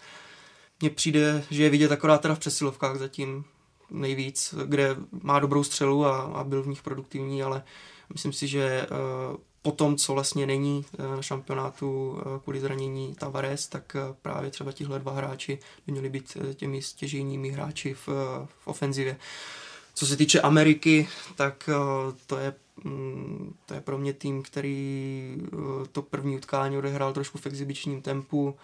[0.82, 3.45] mně přijde, že je vidět akorát teda v přesilovkách zatím
[3.91, 7.64] nejvíc, kde má dobrou střelu a, a byl v nich produktivní, ale
[8.14, 8.88] myslím si, že
[9.64, 15.11] po tom, co vlastně není na šampionátu kvůli zranění Tavares, tak právě třeba tihle dva
[15.11, 18.07] hráči by měli být těmi stěžejními hráči v,
[18.47, 19.18] v ofenzivě.
[19.93, 21.70] Co se týče Ameriky, tak
[22.28, 22.53] to je
[22.84, 25.38] mm, to je pro mě tým, který
[25.91, 28.55] to první utkání odehrál trošku v exibičním tempu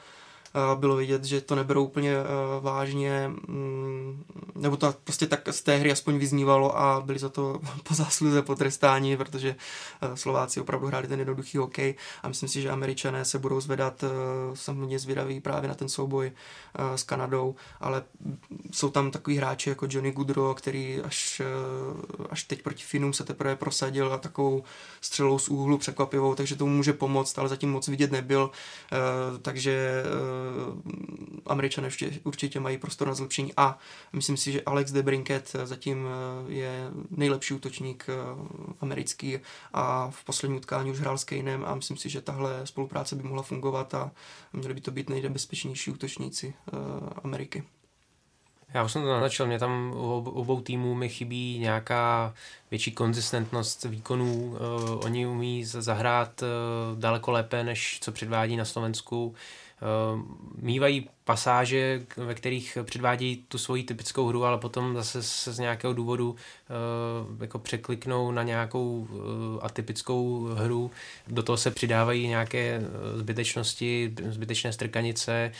[0.76, 2.26] bylo vidět, že to neberou úplně eh,
[2.60, 4.24] vážně, mm,
[4.56, 8.42] nebo to prostě tak z té hry aspoň vyznívalo a byli za to po zásluze
[8.42, 9.56] potrestáni, protože
[10.02, 14.04] eh, Slováci opravdu hráli ten jednoduchý hokej a myslím si, že Američané se budou zvedat,
[14.54, 16.32] jsem hodně zvědavý právě na ten souboj
[16.96, 18.04] s Kanadou, ale
[18.72, 21.42] jsou tam takový hráči jako Johnny Goodrow, který až,
[22.30, 24.64] až teď proti Finům se teprve prosadil a takovou
[25.02, 28.52] střelou z úhlu překvapivou, takže tomu může pomoct, ale zatím moc vidět nebyl,
[29.42, 30.04] takže
[31.46, 33.78] Američané ještě určitě mají prostor na zlepšení a
[34.14, 38.14] myslím si, že Alex de Brinket zatím eh, je nejlepší útočník eh,
[38.82, 39.40] americký
[39.74, 43.24] a v poslední utkání už hrál s Kanem a myslím si, že tahle spolupráce by
[43.24, 44.12] mohla fungovat a
[44.54, 46.54] měli by to být nejbezpečnější útočníci
[47.24, 47.64] Ameriky.
[48.74, 52.34] Já už jsem to naznačil, mě tam u obou týmů mi chybí nějaká
[52.72, 54.58] větší konzistentnost výkonů.
[55.04, 56.44] Oni umí zahrát
[56.96, 59.36] daleko lépe, než co předvádí na Slovensku.
[59.82, 60.22] Uh,
[60.62, 65.94] mývají pasáže, ve kterých předvádějí tu svoji typickou hru, ale potom zase se z nějakého
[65.94, 69.20] důvodu uh, jako překliknou na nějakou uh,
[69.62, 70.92] atypickou hru.
[71.28, 75.52] Do toho se přidávají nějaké eh, zbytečnosti, zbytečné strkanice.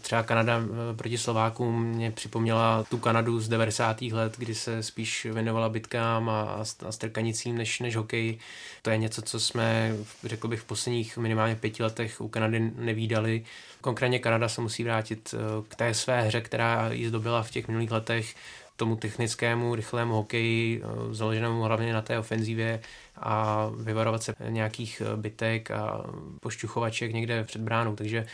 [0.00, 0.60] Třeba Kanada
[0.96, 4.02] proti Slovákům mě připomněla tu Kanadu z 90.
[4.02, 6.42] let, kdy se spíš věnovala bitkám a,
[6.86, 8.38] a strkanicím než, než hokej.
[8.82, 13.44] To je něco, co jsme, řekl bych, v posledních minimálně pěti letech u Kanady nevídali.
[13.84, 15.38] Konkrétně Kanada se musí vrátit eh,
[15.68, 18.34] k té své hře, která ji zdobila v těch minulých letech,
[18.76, 22.80] tomu technickému, rychlému hokeji, eh, založenému hlavně na té ofenzivě
[23.16, 26.04] a vyvarovat se nějakých eh, bytek a
[26.40, 27.96] pošťuchovaček někde před bránou.
[27.96, 28.26] Takže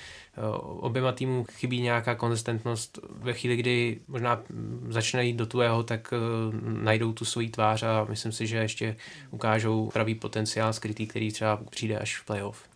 [0.61, 2.99] oběma týmům chybí nějaká konzistentnost.
[3.11, 4.43] Ve chvíli, kdy možná
[4.89, 6.15] začne jít do tvého, tak
[6.63, 8.97] najdou tu svoji tvář a myslím si, že ještě
[9.31, 12.70] ukážou pravý potenciál skrytý, který třeba přijde až v playoff.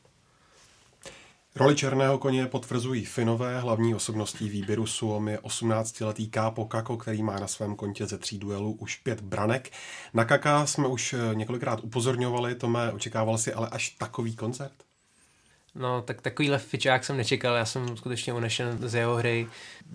[1.57, 7.39] Roli černého koně potvrzují Finové, hlavní osobností výběru Suomi je 18-letý Kápo Kako, který má
[7.41, 9.71] na svém kontě ze tří duelů už pět branek.
[10.15, 14.73] Na Kaka jsme už eh, několikrát upozorňovali, Tome, očekával si ale až takový koncert?
[15.75, 19.47] No, tak takovýhle fičák jsem nečekal, já jsem skutečně unešen z jeho hry.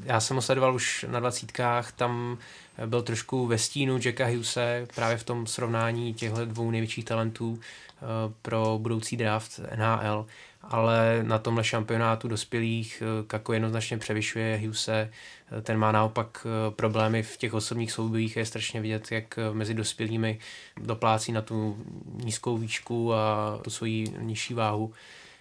[0.03, 2.37] Já jsem ho sledoval už na dvacítkách, tam
[2.85, 8.05] byl trošku ve stínu Jacka Hughese, právě v tom srovnání těchto dvou největších talentů eh,
[8.41, 10.25] pro budoucí draft NHL
[10.61, 15.09] ale na tomhle šampionátu dospělých eh, Kako jednoznačně převyšuje Hughese,
[15.57, 19.73] eh, ten má naopak eh, problémy v těch osobních soubojích, je strašně vidět, jak mezi
[19.73, 20.39] dospělými
[20.77, 21.85] doplácí na tu
[22.23, 24.93] nízkou výšku a tu svoji nižší váhu.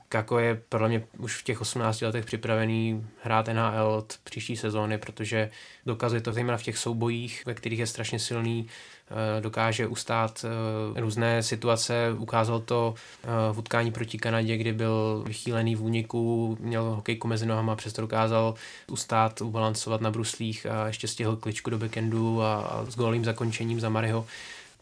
[0.08, 4.98] Kako je podle mě už v těch 18 letech připravený hrát NHL od příští sezóny,
[4.98, 5.50] protože
[5.86, 8.68] dokazuje to zejména v těch soubojích, ve kterých je strašně silný,
[9.10, 12.14] Eh, dokáže ustát eh, různé situace.
[12.18, 12.94] Ukázal to
[13.24, 18.02] eh, v utkání proti Kanadě, kdy byl vychýlený v úniku, měl hokejku mezi nohama, přesto
[18.02, 18.54] dokázal
[18.90, 23.80] ustát, ubalancovat na bruslích a ještě stihl kličku do backendu a, a s gólým zakončením
[23.80, 24.26] za Mariho.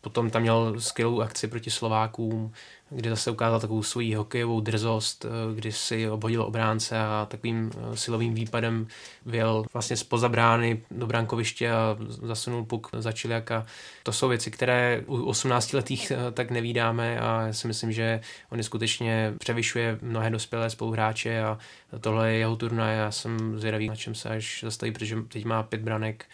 [0.00, 2.52] Potom tam měl skvělou akci proti Slovákům,
[2.90, 7.96] kdy zase ukázal takovou svoji hokejovou drzost, eh, kdy si obhodil obránce a takovým eh,
[7.96, 8.86] silovým výpadem
[9.26, 13.66] vyjel vlastně spoza brány do brankoviště a zasunul puk za Čiliaka.
[14.02, 18.20] To jsou věci, které u 18 letých eh, tak nevídáme a já si myslím, že
[18.50, 21.58] on skutečně převyšuje mnohé dospělé spoluhráče a
[22.00, 25.62] tohle je jeho turnaj já jsem zvědavý, na čem se až zastaví, protože teď má
[25.62, 26.24] pět branek,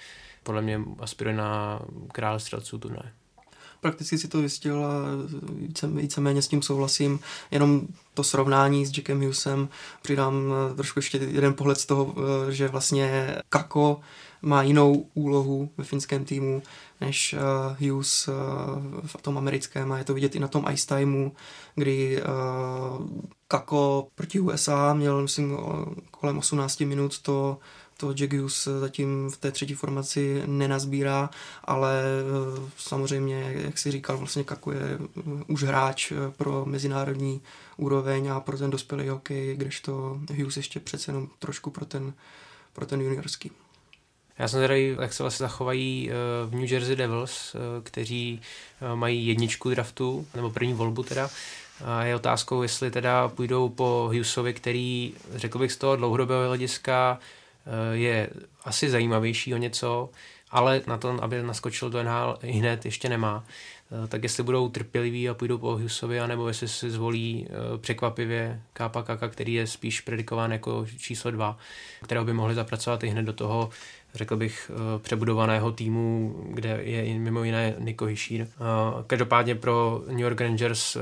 [0.43, 1.81] podle mě aspiruje na
[2.13, 3.13] král střelců turnaje
[3.83, 4.93] prakticky si to vystihl a
[5.53, 7.21] více, víceméně s tím souhlasím.
[7.51, 7.83] Jenom
[8.15, 9.69] to srovnání s Jackem Hughesem
[10.03, 14.01] přidám eh, trošku ještě jeden pohled z toho, eh, že vlastně Kako
[14.43, 16.63] má jinou úlohu ve finském týmu
[17.01, 18.29] než uh, Hughes
[19.07, 21.33] v tom americkém a je to vidět i na tom ice timeu,
[21.75, 22.23] kdy
[23.49, 25.59] Kako proti USA měl, myslím,
[26.11, 27.59] kolem 18 minut to
[28.03, 31.31] to Jack Hughes zatím v té třetí formaci nenazbírá,
[31.65, 37.41] ale eh, samozřejmě, jak si říkal, vlastně Kaku je eh, už hráč eh, pro mezinárodní
[37.77, 42.13] úroveň a pro ten dospělý hokej, kdežto Hughes ještě přece jenom trošku pro ten,
[42.73, 43.51] pro ten juniorský.
[44.39, 46.11] Já jsem zvědavý, jak se vlastně zachovají
[46.47, 48.41] v New Jersey Devils, kteří
[48.95, 51.31] mají jedničku draftu, nebo první volbu teda.
[51.85, 57.19] A je otázkou, jestli teda půjdou po Hughesovi, který, řekl bych z toho dlouhodobého hlediska,
[57.93, 58.31] je
[58.65, 60.11] asi zajímavější o něco,
[60.51, 63.45] ale na to, aby naskočil do NHL hned, ještě nemá.
[64.09, 67.49] tak jestli budou trpěliví a půjdou po Hughesovi, anebo jestli si zvolí
[67.81, 71.59] překvapivě Kápa Kaka, který je spíš predikován jako číslo dva,
[72.03, 73.71] kterého by mohli zapracovat i hned do toho
[74.15, 78.49] řekl bych, eh, přebudovaného týmu, kde je mimo jiné Nico Hischier.
[79.07, 81.01] Každopádně pro New York Rangers eh,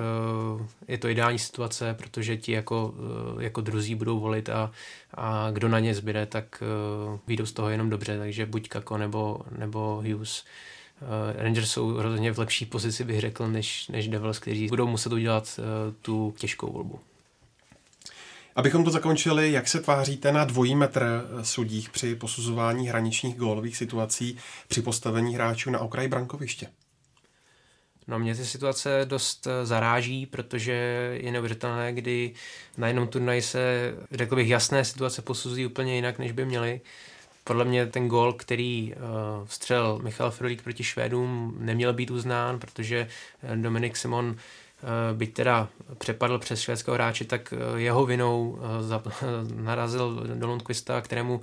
[0.89, 2.95] je to ideální situace, protože ti jako,
[3.39, 4.71] eh, jako druzí budou volit a,
[5.15, 6.63] a kdo na ně zbyde, tak
[7.27, 10.45] výjdou z toho jenom dobře, takže buď Kako nebo, nebo Hughes.
[11.37, 15.61] Rangers jsou rozhodně v lepší pozici, bych řekl, než, než Devils, kteří budou muset udělat
[16.03, 17.01] tu těžkou volbu.
[18.57, 24.39] Abychom to zakončili, jak se tváříte na dvojí metr sudích při posuzování hraničních gólových situací
[24.69, 26.67] při postavení hráčů na okraji brankoviště?
[28.07, 30.73] No mě ty situace dost eh, zaráží, protože
[31.21, 32.35] je neuvěřitelné, kdy
[32.79, 36.81] na jednom turnaji se, řekl bych, jasné situace posuzují úplně jinak, než by měly.
[37.45, 43.09] Podle mě ten gol, který uh, vstřel Michal Frolík proti Švédům, neměl být uznán, protože
[43.43, 44.70] eh, Dominik Simon Eh,
[45.13, 45.69] byť teda
[45.99, 51.41] přepadl přes švédského hráče, tak eh, jeho vinou eh, narazil do Lundqvista, kterému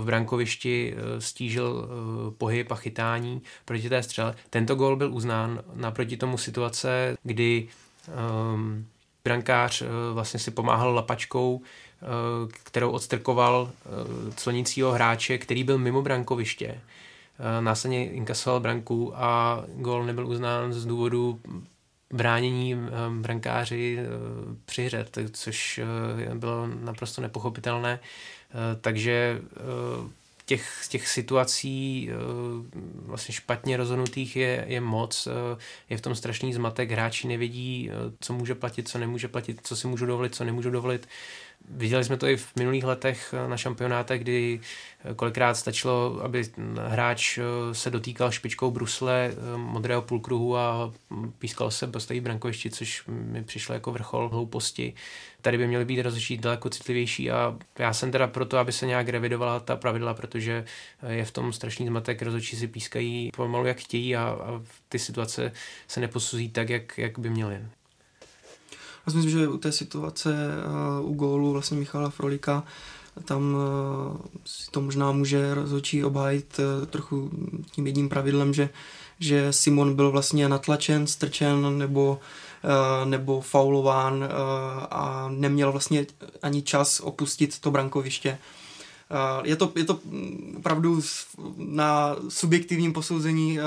[0.00, 1.88] v brankovišti stížil
[2.38, 4.34] pohyb a chytání proti té střele.
[4.50, 7.68] Tento gol byl uznán naproti tomu situace, kdy
[8.54, 8.86] um,
[9.24, 11.60] brankář vlastně si pomáhal lapačkou,
[12.64, 13.70] kterou odstrkoval
[14.36, 16.80] clonícího hráče, který byl mimo brankoviště.
[17.60, 21.40] Následně inkasoval branku a gol nebyl uznán z důvodu
[22.12, 22.88] bránění eh,
[23.20, 24.04] brankáři eh,
[24.64, 25.80] při hře, což
[26.30, 27.98] eh, bylo naprosto nepochopitelné.
[28.80, 29.40] Takže
[30.46, 32.10] těch, těch situací
[33.06, 35.28] vlastně špatně rozhodnutých je, je moc,
[35.90, 37.90] je v tom strašný zmatek, hráči nevědí,
[38.20, 41.08] co může platit, co nemůže platit, co si můžu dovolit, co nemůžu dovolit.
[41.70, 44.60] Viděli jsme to i v minulých letech na šampionátech, kdy
[45.16, 46.44] kolikrát stačilo, aby
[46.88, 47.38] hráč
[47.72, 50.92] se dotýkal špičkou brusle modrého půlkruhu a
[51.38, 54.94] pískal se postaví brankovišti, což mi přišlo jako vrchol hlouposti.
[55.40, 59.08] Tady by měly být rozhodčí daleko citlivější a já jsem teda proto, aby se nějak
[59.08, 60.64] revidovala ta pravidla, protože
[61.08, 65.52] je v tom strašný zmatek, rozhodčí si pískají pomalu jak chtějí a, a ty situace
[65.88, 67.60] se neposuzují tak, jak, jak by měly.
[69.06, 70.34] Já si myslím, že u té situace
[71.00, 72.64] uh, u gólu vlastně Michala Frolika
[73.24, 77.30] tam uh, si to možná může rozhodčí obhájit uh, trochu
[77.70, 78.68] tím jedním pravidlem, že,
[79.18, 82.20] že Simon byl vlastně natlačen, strčen nebo
[83.04, 84.28] nebo faulován
[84.90, 86.06] a neměl vlastně
[86.42, 88.38] ani čas opustit to brankoviště.
[89.12, 90.00] Uh, je to, je to
[90.56, 91.00] opravdu
[91.56, 93.58] na subjektivním posouzení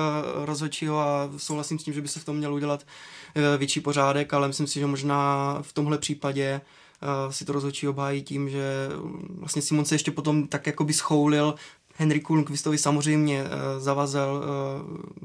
[0.46, 2.86] rozhodčího a souhlasím s tím, že by se v tom měl udělat
[3.36, 6.62] Eh, větší pořádek, ale myslím si, že možná v tomhle případě
[7.02, 10.84] eh, si to rozhodčí obhájí tím, že mm, vlastně Simon se ještě potom tak jako
[10.84, 11.56] by schoulil.
[11.98, 13.44] Henry Lundqvistovi samozřejmě
[13.78, 14.44] zavazel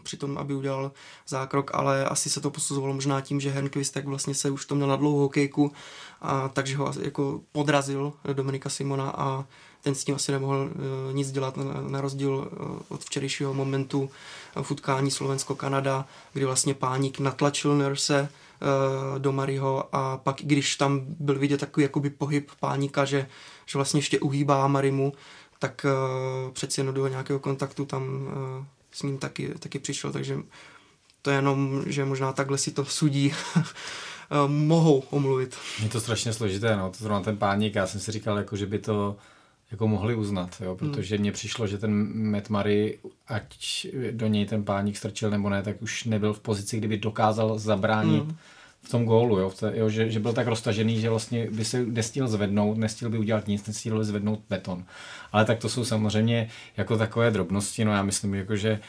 [0.03, 0.93] při tom, aby udělal
[1.29, 4.75] zákrok, ale asi se to posuzovalo možná tím, že Henqvist tak vlastně se už to
[4.75, 5.73] měl na dlouhou hokejku,
[6.21, 9.45] a takže ho jako podrazil Dominika Simona a
[9.83, 11.59] ten s tím asi nemohl uh, nic dělat,
[11.89, 18.21] na, rozdíl uh, od včerejšího momentu uh, v utkání Slovensko-Kanada, kdy vlastně páník natlačil Nurse
[18.21, 23.27] uh, do Mariho a pak, když tam byl vidět takový jakoby pohyb páníka, že,
[23.67, 25.13] že vlastně ještě uhýbá Marimu,
[25.59, 25.87] tak
[26.53, 28.29] přeci jen do nějakého kontaktu tam
[28.93, 30.39] s ním taky, taky přišel, takže
[31.23, 33.33] to je jenom, že možná takhle si to sudí
[34.47, 35.57] mohou omluvit.
[35.83, 38.67] Je to strašně složité, no, to zrovna ten páník, já jsem si říkal, jako, že
[38.67, 39.17] by to
[39.71, 40.77] jako mohli uznat, jo, hmm.
[40.77, 42.99] protože mně přišlo, že ten Matt Murray,
[43.29, 47.59] ať do něj ten páník strčil nebo ne, tak už nebyl v pozici, kdyby dokázal
[47.59, 48.37] zabránit hmm.
[48.83, 51.65] v tom gólu, jo, v té, jo že, že, byl tak roztažený, že vlastně by
[51.65, 54.85] se nestíl zvednout, nestíl by udělat nic, nestíl by zvednout beton.
[55.33, 58.81] Ale tak to jsou samozřejmě jako takové drobnosti, no já myslím, jako, že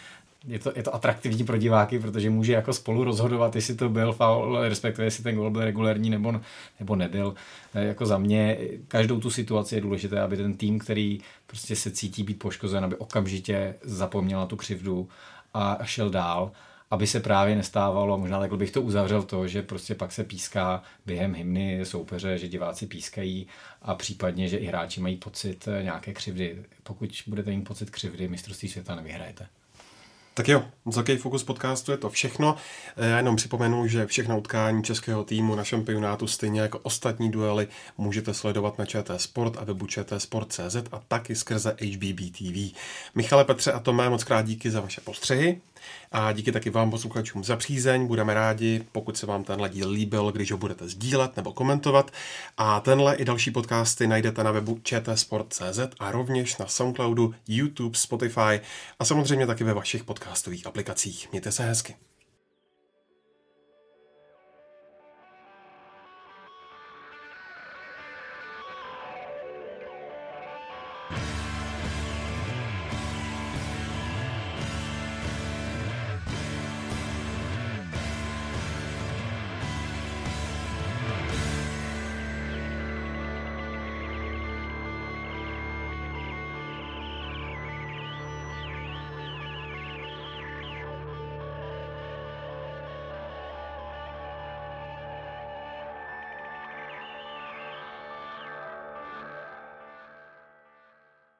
[0.47, 4.13] je to, je to atraktivní pro diváky, protože může jako spolu rozhodovat, jestli to byl
[4.13, 6.41] foul, respektive jestli ten gol byl regulérní nebo,
[6.79, 7.35] nebo nebyl.
[7.73, 11.91] E, jako za mě každou tu situaci je důležité, aby ten tým, který prostě se
[11.91, 15.09] cítí být poškozen, aby okamžitě zapomněl na tu křivdu
[15.53, 16.51] a šel dál
[16.91, 20.83] aby se právě nestávalo, možná takhle bych to uzavřel to, že prostě pak se píská
[21.05, 23.47] během hymny soupeře, že diváci pískají
[23.81, 26.63] a případně, že i hráči mají pocit nějaké křivdy.
[26.83, 29.47] Pokud budete mít pocit křivdy, mistrovství světa nevyhrajete.
[30.33, 32.55] Tak jo, z Hokej Focus podcastu je to všechno.
[32.97, 37.67] Eh, já jenom připomenu, že všechna utkání českého týmu na šampionátu stejně jako ostatní duely
[37.97, 42.77] můžete sledovat na ČT Sport a webu Sport.cz a taky skrze HBB TV.
[43.15, 45.61] Michale, Petře a Tomé, moc krát díky za vaše postřehy.
[46.11, 48.07] A díky taky vám posluchačům za přízeň.
[48.07, 52.11] Budeme rádi, pokud se vám tenhle díl líbil, když ho budete sdílet nebo komentovat.
[52.57, 58.59] A tenhle i další podcasty najdete na webu čtsport.cz a rovněž na Soundcloudu, YouTube, Spotify
[58.99, 61.31] a samozřejmě taky ve vašich podcastových aplikacích.
[61.31, 61.95] Mějte se hezky.